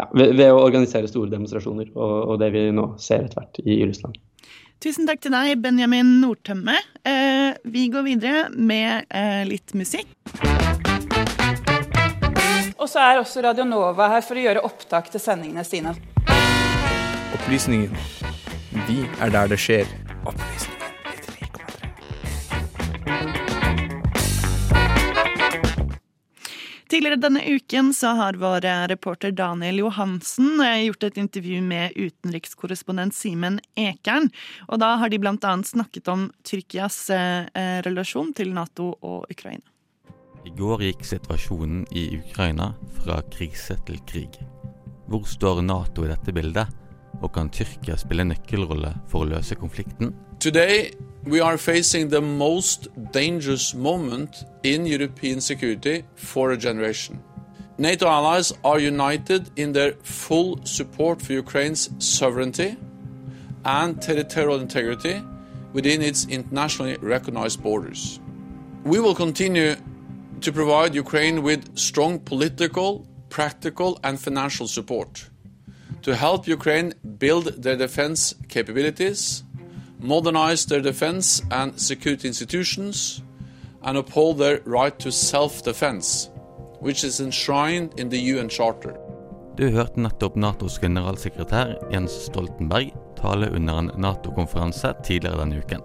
ja, 0.00 0.08
ved, 0.16 0.34
ved, 0.38 0.48
å 0.52 0.60
organisere 0.64 1.08
store 1.10 1.30
demonstrasjoner, 1.32 1.90
og, 1.94 2.16
og, 2.32 2.34
det 2.40 2.50
vi 2.54 2.66
nå 2.74 2.92
ser 3.00 3.26
etter 3.26 3.42
hvert 3.42 3.62
i 3.64 3.80
Russland. 3.84 4.20
Tusen 4.80 5.08
takk 5.08 5.20
til 5.20 5.34
deg, 5.34 5.58
Benjamin 5.60 6.14
Nordtømme. 6.22 6.78
Eh, 7.04 7.50
vi 7.68 7.88
går 7.92 8.06
videre 8.06 8.46
med 8.56 9.04
eh, 9.12 9.42
litt 9.48 9.74
musikk. 9.76 10.08
Og 12.80 12.88
så 12.88 13.02
er 13.04 13.20
også 13.20 13.44
Radionova 13.44 14.08
her 14.14 14.24
for 14.24 14.40
å 14.40 14.46
gjøre 14.46 14.64
opptak 14.64 15.12
til 15.12 15.20
sendingene 15.20 15.66
sine. 15.68 15.92
Opplysningen. 17.36 17.92
Vi 18.88 19.04
er 19.20 19.36
der 19.36 19.52
det 19.52 19.60
skjer. 19.60 19.84
Opplysningen. 20.24 20.80
Tidligere 26.90 27.20
denne 27.22 27.40
uken 27.46 27.92
så 27.94 28.16
har 28.18 28.34
vår 28.34 28.64
reporter 28.90 29.30
Daniel 29.30 29.78
Johansen 29.78 30.58
gjort 30.58 31.04
et 31.06 31.20
intervju 31.22 31.60
med 31.62 31.92
utenrikskorrespondent 31.94 33.14
Simen 33.14 33.60
Ekern. 33.78 34.26
Og 34.66 34.80
da 34.82 34.96
har 34.98 35.12
de 35.12 35.20
bl.a. 35.22 35.52
snakket 35.62 36.10
om 36.10 36.32
Tyrkias 36.42 36.98
eh, 37.14 37.46
relasjon 37.86 38.32
til 38.34 38.50
Nato 38.56 38.88
og 39.06 39.30
Ukraina. 39.30 39.62
I 40.42 40.50
går 40.58 40.82
gikk 40.88 41.06
situasjonen 41.06 41.84
i 41.94 42.08
Ukraina 42.18 42.72
fra 42.98 43.20
krise 43.30 43.78
til 43.86 44.02
krig. 44.10 44.40
Hvor 45.06 45.22
står 45.30 45.62
Nato 45.62 46.02
i 46.02 46.10
dette 46.10 46.34
bildet, 46.34 46.74
og 47.20 47.32
kan 47.32 47.50
Tyrkia 47.52 47.96
spille 48.00 48.24
nøkkelrolle 48.24 48.94
for 49.08 49.24
å 49.24 49.30
løse 49.30 49.54
konflikten? 49.54 50.14
Today 50.40 50.92
we 51.26 51.40
are 51.40 51.58
facing 51.58 52.10
the 52.10 52.20
most 52.20 52.88
dangerous 53.12 53.74
moment 53.74 54.44
in 54.62 54.86
European 54.86 55.40
security 55.40 56.02
for 56.16 56.52
a 56.52 56.56
generation. 56.56 57.20
NATO 57.78 58.06
allies 58.06 58.52
are 58.64 58.78
united 58.78 59.50
in 59.56 59.72
their 59.72 59.94
full 60.02 60.58
support 60.64 61.22
for 61.22 61.32
Ukraine's 61.32 61.90
sovereignty 61.98 62.76
and 63.64 64.00
territorial 64.02 64.60
integrity 64.60 65.22
within 65.72 66.02
its 66.02 66.26
internationally 66.26 66.96
recognized 67.00 67.62
borders. 67.62 68.20
We 68.84 69.00
will 69.00 69.14
continue 69.14 69.76
to 70.40 70.52
provide 70.52 70.94
Ukraine 70.94 71.42
with 71.42 71.78
strong 71.78 72.18
political, 72.18 73.06
practical, 73.28 73.98
and 74.02 74.18
financial 74.18 74.66
support 74.66 75.29
to 76.02 76.14
help 76.14 76.48
Ukraine 76.48 76.92
build 77.18 77.62
their 77.62 77.76
defense 77.76 78.34
capabilities, 78.48 79.44
modernize 79.98 80.66
their 80.66 80.80
defense 80.80 81.42
and 81.50 81.78
security 81.78 82.28
institutions, 82.28 83.22
and 83.82 83.96
uphold 83.98 84.38
their 84.38 84.60
right 84.64 84.98
to 84.98 85.10
self 85.10 85.62
defense, 85.62 86.30
which 86.80 87.04
is 87.04 87.20
enshrined 87.20 87.98
in 87.98 88.08
the 88.08 88.18
UN 88.34 88.48
Charter. 88.48 88.96
Du 89.56 89.68
hørte 89.68 90.00
nettopp 90.00 90.36
Natos 90.36 90.78
generalsekretær 90.80 91.74
Jens 91.92 92.12
Stoltenberg 92.26 92.94
tale 93.20 93.50
under 93.50 93.78
en 93.78 93.90
Nato-konferanse 94.00 94.94
tidligere 95.04 95.42
denne 95.42 95.58
uken. 95.60 95.82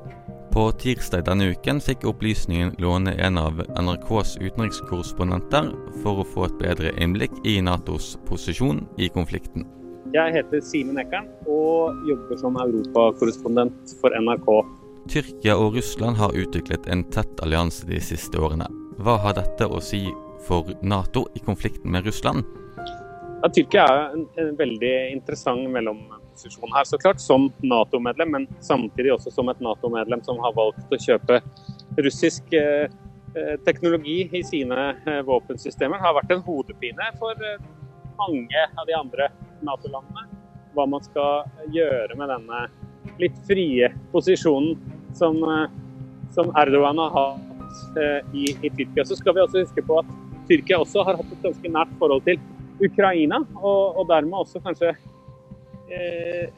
På 0.55 0.69
tirsdag 0.71 1.25
denne 1.27 1.49
uken 1.51 1.81
fikk 1.83 2.05
Opplysningen 2.07 2.71
låne 2.79 3.11
en 3.19 3.37
av 3.41 3.59
NRKs 3.75 4.37
utenrikskorrespondenter 4.39 5.73
for 6.03 6.21
å 6.21 6.27
få 6.29 6.47
et 6.47 6.55
bedre 6.61 6.93
innblikk 6.95 7.35
i 7.43 7.57
Natos 7.59 8.13
posisjon 8.29 8.85
i 8.95 9.09
konflikten. 9.11 9.67
Jeg 10.13 10.33
heter 10.35 10.61
Simen 10.61 10.99
Eckern 11.01 11.25
og 11.49 12.03
jobber 12.05 12.37
som 12.37 12.57
europakorrespondent 12.61 13.95
for 13.97 14.13
NRK. 14.13 14.49
Tyrkia 15.09 15.55
og 15.57 15.77
Russland 15.77 16.19
har 16.19 16.35
utviklet 16.37 16.85
en 16.93 17.01
tett 17.13 17.41
allianse 17.45 17.87
de 17.89 17.97
siste 18.01 18.37
årene. 18.37 18.67
Hva 19.01 19.17
har 19.23 19.33
dette 19.37 19.65
å 19.65 19.81
si 19.81 20.03
for 20.45 20.69
Nato 20.85 21.25
i 21.33 21.41
konflikten 21.41 21.89
med 21.93 22.05
Russland? 22.05 22.45
Ja, 23.41 23.49
Tyrkia 23.49 23.85
er 23.85 24.13
en, 24.17 24.27
en 24.41 24.53
veldig 24.59 24.93
interessant 25.15 25.65
mellom 25.73 26.03
posisjon 26.35 26.73
her, 26.75 26.85
så 26.85 26.99
klart, 27.01 27.21
som 27.21 27.47
Nato-medlem, 27.65 28.35
men 28.35 28.47
samtidig 28.65 29.13
også 29.15 29.33
som 29.33 29.49
et 29.49 29.61
Nato-medlem 29.63 30.21
som 30.27 30.37
har 30.43 30.53
valgt 30.57 30.93
å 30.93 31.01
kjøpe 31.01 31.41
russisk 31.97 32.53
eh, 32.53 32.85
eh 33.35 33.55
teknologi 33.65 34.29
i 34.31 34.43
sine 34.45 34.91
eh, 35.07 35.21
våpensystemer, 35.25 36.01
har 36.01 36.17
vært 36.19 36.35
en 36.35 36.45
hodepine 36.45 37.09
for 37.19 37.33
eh, 37.41 37.61
mange 38.19 38.67
av 38.77 38.85
de 38.87 38.95
andre 38.97 39.29
Nato-landene. 39.63 40.27
hva 40.75 40.83
man 40.91 40.99
skal 40.99 41.45
gjøre 41.71 42.17
med 42.19 42.27
denne 42.27 42.65
litt 43.21 43.37
frie 43.47 43.87
posisjonen 44.11 44.75
som, 45.15 45.37
eh, 45.43 45.69
som 46.35 46.51
Erdogan 46.59 46.99
har 46.99 47.13
hatt 47.15 47.97
eh, 48.01 48.19
i, 48.35 48.45
i 48.59 48.69
Tyrkia. 48.69 49.05
Så 49.05 49.15
skal 49.15 49.37
vi 49.37 49.43
også 49.45 49.63
huske 49.63 49.85
på 49.85 50.01
at 50.01 50.09
Tyrkia 50.49 50.81
også 50.81 51.05
har 51.07 51.19
hatt 51.19 51.31
et 51.31 51.47
ganske 51.47 51.71
nært 51.71 51.93
forhold 52.01 52.25
til 52.27 52.41
Ukraina, 52.83 53.39
og, 53.61 54.01
og 54.01 54.09
dermed 54.11 54.41
også 54.41 54.59
kanskje 54.65 54.91
eh, 55.87 56.51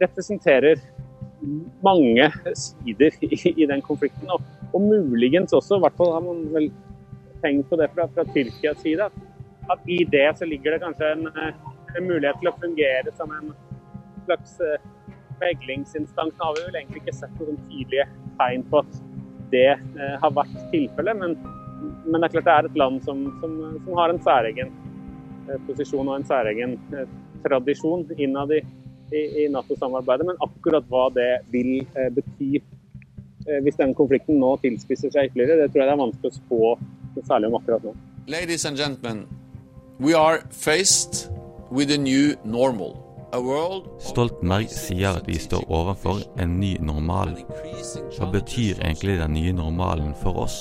representerer 0.00 0.78
mange 1.82 2.28
sider 2.54 3.16
i, 3.24 3.34
i 3.56 3.66
den 3.66 3.82
konflikten. 3.82 4.30
Og, 4.30 4.44
og, 4.70 4.80
muligens 4.80 5.52
også, 5.56 5.78
i 5.78 5.84
hvert 5.84 5.98
fall 5.98 6.14
har 6.14 6.24
man 6.24 6.46
vel 6.54 6.70
tenkt 7.42 7.70
på 7.70 7.78
det 7.80 7.90
fra, 7.94 8.06
fra 8.14 8.24
Tyrkias 8.30 8.82
side, 8.84 9.10
at 9.70 9.90
i 9.90 10.02
det 10.12 10.28
så 10.38 10.48
ligger 10.48 10.76
det 10.76 10.82
kanskje 10.84 11.12
en, 11.14 11.28
en 11.30 11.69
mulighet 11.98 12.38
til 12.40 12.50
å 12.50 12.56
fungere 12.62 13.12
som 13.18 13.32
en 13.34 13.52
slags 14.26 14.56
meglingsinstans. 15.40 16.34
Nå 16.36 16.44
har 16.44 16.56
vi 16.58 16.66
vel 16.66 16.80
egentlig 16.80 17.02
ikke 17.04 17.16
sett 17.16 17.40
noen 17.40 17.58
tydelige 17.68 18.06
tegn 18.40 18.66
på 18.70 18.82
at 18.82 18.98
det 19.50 19.70
eh, 19.74 20.16
har 20.22 20.34
vært 20.36 20.58
tilfellet, 20.72 21.18
men, 21.18 21.36
men, 22.06 22.20
det 22.20 22.28
er 22.28 22.34
klart 22.36 22.48
det 22.48 22.56
er 22.56 22.68
et 22.68 22.78
land 22.82 23.00
som, 23.06 23.24
som, 23.42 23.56
som 23.84 23.96
har 23.98 24.12
en 24.12 24.22
særegen 24.22 24.70
eh, 25.48 25.56
posisjon 25.68 26.06
og 26.08 26.20
en 26.20 26.28
særegen 26.28 26.76
eh, 26.94 27.16
tradisjon 27.44 28.06
innad 28.18 28.54
i, 28.54 28.60
i, 29.10 29.24
i 29.44 29.48
Nato-samarbeidet. 29.52 30.28
Men 30.30 30.44
akkurat 30.46 30.86
hva 30.92 31.08
det 31.16 31.30
vil 31.54 31.80
eh, 31.96 32.12
bety 32.14 32.52
eh, 32.60 33.58
hvis 33.64 33.80
denne 33.80 33.96
konflikten 33.98 34.40
nå 34.42 34.54
tilspisser 34.62 35.12
seg 35.14 35.32
ytterligere, 35.32 35.64
det 35.64 35.72
tror 35.72 35.84
jeg 35.84 35.90
det 35.90 35.96
er 35.96 36.04
vanskelig 36.04 36.32
å 36.32 36.38
spå 36.38 36.62
særlig 37.26 37.50
om 37.50 37.58
akkurat 37.58 37.90
nå. 37.90 37.98
Ladies 38.30 38.64
and 38.68 38.78
gentlemen, 38.78 39.26
we 39.98 40.14
are 40.14 40.44
faced 40.54 41.26
with 41.70 41.90
a. 41.92 41.98
Stoltenberg 44.00 44.68
sier 44.68 45.14
at 45.20 45.28
vi 45.28 45.38
står 45.38 45.64
overfor 45.70 46.22
en 46.42 46.58
ny 46.60 46.74
normal. 46.82 47.36
Hva 48.16 48.26
betyr 48.32 48.80
egentlig 48.82 49.18
den 49.20 49.36
nye 49.38 49.52
normalen 49.54 50.14
for 50.18 50.44
oss? 50.46 50.58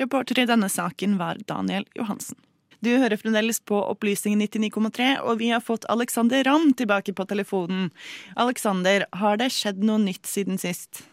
Reporter 0.00 0.42
i 0.42 0.48
denne 0.48 0.68
saken 0.72 1.16
var 1.20 1.40
Daniel 1.48 1.86
Johansen. 1.96 2.36
Du 2.82 2.90
hører 2.90 3.16
fremdeles 3.16 3.60
på 3.62 3.78
Opplysningen 3.78 4.42
99,3, 4.42 5.20
og 5.22 5.38
vi 5.38 5.52
har 5.52 5.62
fått 5.62 5.86
Alexander 5.92 6.42
Ramm 6.44 6.72
tilbake 6.74 7.14
på 7.14 7.24
telefonen. 7.30 7.92
Alexander, 8.34 9.06
har 9.14 9.38
det 9.38 9.52
skjedd 9.54 9.84
noe 9.86 10.02
nytt 10.02 10.26
siden 10.26 10.58
sist? 10.58 11.04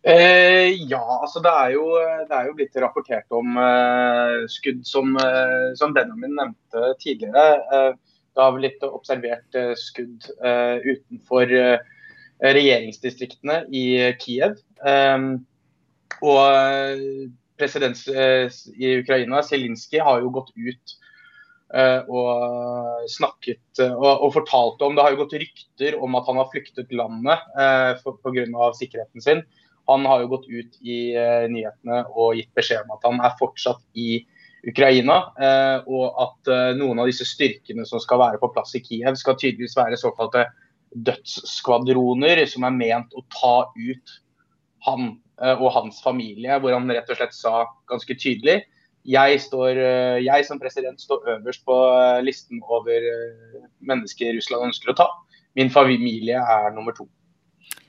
Eh, 0.00 0.70
ja, 0.88 1.02
altså 1.20 1.42
det 1.44 1.50
er, 1.52 1.72
jo, 1.74 1.82
det 2.24 2.32
er, 2.32 2.46
jo, 2.48 2.54
blitt 2.56 2.76
rapportert 2.80 3.34
om 3.36 3.58
eh, 3.60 4.46
skudd 4.48 4.80
som, 4.88 5.12
eh, 5.20 5.74
som, 5.76 5.92
Benjamin 5.92 6.38
nevnte 6.38 6.94
tidligere. 7.02 7.58
Eh, 7.60 7.90
det 8.32 8.40
har 8.40 8.54
blitt 8.56 8.86
observert 8.86 9.58
eh, 9.58 9.74
skudd 9.76 10.30
eh, 10.40 10.80
utenfor 10.86 11.52
regjeringsdistriktene 12.40 13.66
i 13.76 13.84
Kiev. 14.16 14.54
og 16.24 17.10
president 17.60 18.00
i 18.08 18.94
Ukraina, 19.02 19.42
Zelinskyj, 19.44 20.00
har 20.00 20.22
jo 20.22 20.32
gått 20.32 20.48
ut 20.56 20.94
og 22.08 23.04
snakket 23.12 23.82
og, 23.84 24.08
og 24.08 24.32
fortalte 24.34 24.88
om 24.88 24.96
Det 24.96 25.04
har 25.04 25.12
jo 25.12 25.20
gått 25.20 25.36
rykter 25.42 25.98
om 26.00 26.16
at 26.16 26.32
han 26.32 26.40
har 26.40 26.48
flyktet 26.48 26.96
landet 26.96 27.44
pga. 28.24 28.70
sikkerheten 28.80 29.20
sin. 29.20 29.44
Han 29.90 30.06
har 30.06 30.22
jo 30.22 30.30
gått 30.34 30.48
ut 30.48 30.76
i 30.82 30.98
uh, 31.16 31.46
nyhetene 31.50 32.04
og 32.14 32.36
gitt 32.38 32.52
beskjed 32.56 32.86
om 32.86 32.94
at 32.96 33.06
han 33.08 33.20
er 33.26 33.36
fortsatt 33.40 33.82
i 33.98 34.22
Ukraina. 34.70 35.20
Uh, 35.40 35.78
og 35.90 36.20
at 36.24 36.50
uh, 36.52 36.72
noen 36.78 37.02
av 37.02 37.10
disse 37.10 37.26
styrkene 37.28 37.86
som 37.88 38.02
skal 38.02 38.22
være 38.22 38.40
på 38.42 38.52
plass 38.54 38.76
i 38.78 38.82
Kiev, 38.84 39.18
skal 39.18 39.38
tydeligvis 39.40 39.78
være 39.78 40.00
såkalte 40.00 40.46
dødsskvadroner 40.90 42.44
som 42.50 42.66
er 42.66 42.76
ment 42.76 43.14
å 43.14 43.24
ta 43.30 43.56
ut 43.78 44.20
han 44.86 45.12
og 45.40 45.70
hans 45.72 46.00
familie. 46.04 46.58
Hvor 46.60 46.74
han 46.74 46.90
rett 46.90 47.08
og 47.08 47.16
slett 47.16 47.36
sa 47.36 47.62
ganske 47.88 48.16
tydelig 48.20 48.58
jeg, 49.08 49.38
står, 49.40 49.78
jeg 50.20 50.44
som 50.44 50.58
president 50.60 51.00
står 51.00 51.30
øverst 51.36 51.62
på 51.64 51.76
listen 52.26 52.60
over 52.68 53.06
mennesker 53.88 54.34
Russland 54.36 54.66
ønsker 54.68 54.92
å 54.92 54.96
ta. 54.98 55.06
Min 55.56 55.72
familie 55.72 56.42
er 56.42 56.68
nummer 56.74 56.92
to. 56.96 57.06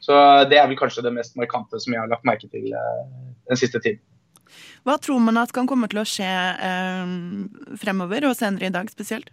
Så 0.01 0.15
det 0.49 0.57
er 0.57 0.65
vel 0.69 0.79
kanskje 0.79 1.03
det 1.05 1.13
mest 1.13 1.37
markante 1.37 1.79
som 1.81 1.93
jeg 1.93 2.01
har 2.01 2.09
lagt 2.09 2.25
merke 2.25 2.49
til 2.49 2.71
eh, 2.73 3.03
den 3.51 3.59
siste 3.59 3.81
tiden. 3.83 4.01
Hva 4.87 4.97
tror 4.99 5.21
man 5.21 5.37
at 5.39 5.53
kan 5.53 5.69
komme 5.69 5.87
til 5.91 6.01
å 6.01 6.07
skje 6.07 6.27
eh, 6.27 7.13
fremover, 7.79 8.25
og 8.27 8.37
senere 8.37 8.71
i 8.71 8.73
dag 8.73 8.89
spesielt? 8.91 9.29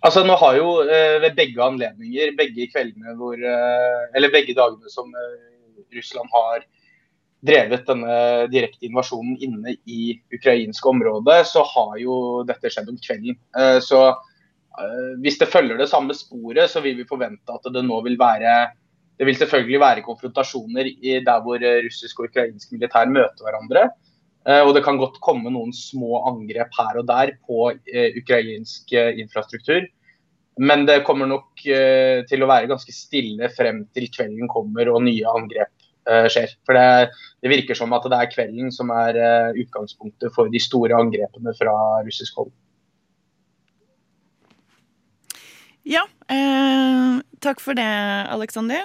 Altså, 0.00 0.24
nå 0.24 0.34
har 0.40 0.56
jo 0.56 0.68
eh, 0.88 1.18
ved 1.22 1.36
begge 1.36 1.62
anledninger, 1.62 2.34
begge 2.38 2.66
kveldene 2.72 3.14
hvor 3.20 3.36
eh, 3.36 4.02
Eller 4.16 4.32
begge 4.32 4.56
dagene 4.56 4.88
som 4.92 5.10
eh, 5.12 5.34
Russland 5.96 6.32
har 6.32 6.64
drevet 7.44 7.86
denne 7.88 8.16
direkte 8.52 8.84
invasjonen 8.84 9.38
inne 9.40 9.72
i 9.88 10.12
ukrainsk 10.34 10.84
område, 10.90 11.38
så 11.48 11.62
har 11.64 11.94
jo 12.00 12.16
dette 12.48 12.68
skjedd 12.68 12.90
om 12.92 12.98
kvelden. 13.00 13.38
Eh, 13.56 13.78
så 13.84 14.10
hvis 15.20 15.36
det 15.40 15.48
følger 15.50 15.76
det 15.76 15.88
samme 15.90 16.14
sporet, 16.16 16.70
så 16.70 16.80
vil 16.80 16.94
vi 16.96 17.08
forvente 17.08 17.52
at 17.52 17.66
det 17.74 17.82
nå 17.84 17.96
vil 18.06 18.14
være 18.20 18.52
det 19.20 19.26
vil 19.28 19.36
selvfølgelig 19.36 19.80
være 19.82 20.04
konfrontasjoner 20.06 20.86
der 21.26 21.42
hvor 21.44 21.60
eh, 21.60 21.82
russisk 21.84 22.22
og 22.22 22.30
ukrainsk 22.30 22.70
militær 22.72 23.10
møter 23.12 23.44
hverandre. 23.44 23.90
Eh, 24.48 24.62
og 24.64 24.72
det 24.72 24.80
kan 24.86 24.96
godt 24.96 25.18
komme 25.20 25.52
noen 25.52 25.74
små 25.76 26.22
angrep 26.30 26.72
her 26.78 27.00
og 27.02 27.08
der 27.10 27.34
på 27.44 27.66
eh, 27.70 28.16
ukrainsk 28.16 28.94
infrastruktur. 28.96 29.84
Men 30.60 30.86
det 30.88 31.02
kommer 31.06 31.28
nok 31.28 31.62
til 31.62 32.42
å 32.42 32.48
være 32.50 32.68
ganske 32.68 32.92
stille 32.92 33.48
frem 33.54 33.84
til 33.96 34.08
kvelden 34.12 34.48
kommer 34.50 34.90
og 34.92 34.98
nye 35.06 35.24
angrep 35.30 35.70
skjer. 36.32 36.52
For 36.66 36.76
det, 36.76 37.14
det 37.40 37.52
virker 37.52 37.78
som 37.78 37.94
at 37.96 38.04
det 38.10 38.18
er 38.18 38.32
kvelden 38.32 38.72
som 38.74 38.90
er 38.92 39.16
utgangspunktet 39.54 40.34
for 40.34 40.52
de 40.52 40.60
store 40.60 40.98
angrepene 41.00 41.54
fra 41.56 41.72
russisk 42.04 42.42
hold. 42.42 42.50
Ja, 45.88 46.04
eh, 46.28 47.20
takk 47.40 47.62
for 47.62 47.78
det, 47.78 47.88
Aleksander. 48.28 48.84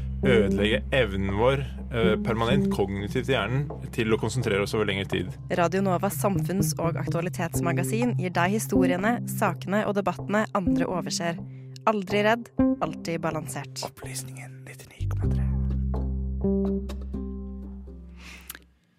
ødelegge 0.21 0.81
evnen 0.93 1.33
vår 1.37 1.63
eh, 1.63 2.15
permanent 2.25 2.69
kognitivt 2.73 3.29
i 3.29 3.35
hjernen 3.35 3.63
til 3.95 4.13
å 4.13 4.19
konsentrere 4.21 4.63
oss 4.65 4.75
over 4.77 4.85
lengre 4.89 5.07
tid. 5.09 5.31
Radio 5.57 5.81
Novas 5.85 6.17
samfunns- 6.21 6.75
og 6.79 6.99
aktualitetsmagasin 7.01 8.15
gir 8.21 8.33
deg 8.35 8.57
historiene, 8.57 9.17
sakene 9.31 9.85
og 9.87 9.97
debattene 9.97 10.45
andre 10.57 10.85
overser. 10.89 11.41
Aldri 11.89 12.21
redd, 12.27 12.51
alltid 12.85 13.21
balansert. 13.23 13.81
Opplysningen 13.87 14.61
99,3. 14.67 15.49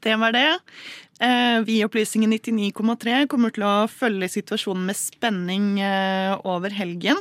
Det 0.02 0.18
var 0.18 0.34
det. 0.34 0.50
Eh, 1.22 1.60
vi 1.62 1.78
i 1.78 1.84
Opplysningen 1.86 2.32
99,3 2.34 3.26
kommer 3.30 3.54
til 3.54 3.62
å 3.68 3.86
følge 3.86 4.26
situasjonen 4.32 4.88
med 4.90 4.98
spenning 4.98 5.66
eh, 5.78 6.34
over 6.42 6.74
helgen. 6.74 7.20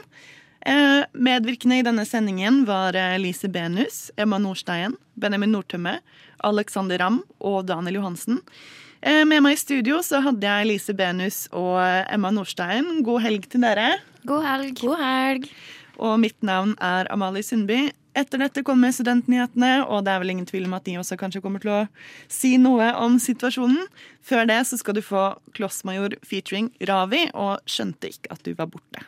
Eh, 0.62 1.04
medvirkende 1.14 1.80
i 1.80 1.86
denne 1.86 2.06
sendingen 2.06 2.62
var 2.68 2.96
Lise 3.22 3.50
Benus, 3.50 4.12
Emma 4.18 4.38
Nordstein, 4.42 4.96
Benjamin 5.18 5.56
Nordtømme, 5.56 5.98
Alexander 6.46 7.02
Ramm 7.02 7.24
og 7.40 7.66
Daniel 7.70 8.02
Johansen. 8.02 8.42
Med 9.02 9.42
meg 9.42 9.56
i 9.56 9.58
studio 9.58 9.98
så 10.06 10.20
hadde 10.22 10.46
jeg 10.46 10.68
Lise 10.70 10.94
Benus 10.94 11.48
og 11.58 11.80
Emma 12.06 12.30
Nordstein. 12.30 13.00
God 13.02 13.24
helg 13.24 13.48
til 13.50 13.64
dere. 13.66 13.96
God 14.30 14.46
helg. 14.46 14.76
God 14.78 15.00
helg. 15.02 15.48
Og 15.98 16.20
mitt 16.22 16.38
navn 16.46 16.76
er 16.78 17.10
Amalie 17.10 17.42
Sundby. 17.46 17.88
Etter 18.18 18.42
dette 18.42 18.64
kommer 18.68 18.92
studentnyhetene, 18.92 19.86
og 19.88 20.04
det 20.04 20.12
er 20.12 20.20
vel 20.20 20.34
ingen 20.34 20.48
tvil 20.50 20.66
om 20.68 20.76
at 20.76 20.84
de 20.84 20.98
også 21.00 21.16
kanskje 21.20 21.40
kommer 21.44 21.64
til 21.64 21.72
å 21.72 21.82
si 22.32 22.58
noe 22.60 22.90
om 23.00 23.16
situasjonen. 23.24 23.86
Før 24.26 24.50
det 24.50 24.60
så 24.68 24.80
skal 24.82 24.98
du 24.98 25.04
få 25.06 25.30
Klossmajor 25.56 26.18
featuring 26.28 26.70
Ravi 26.90 27.24
og 27.32 27.64
Skjønte 27.72 28.12
ikke 28.12 28.34
at 28.36 28.44
du 28.44 28.52
var 28.58 28.68
borte. 28.74 29.06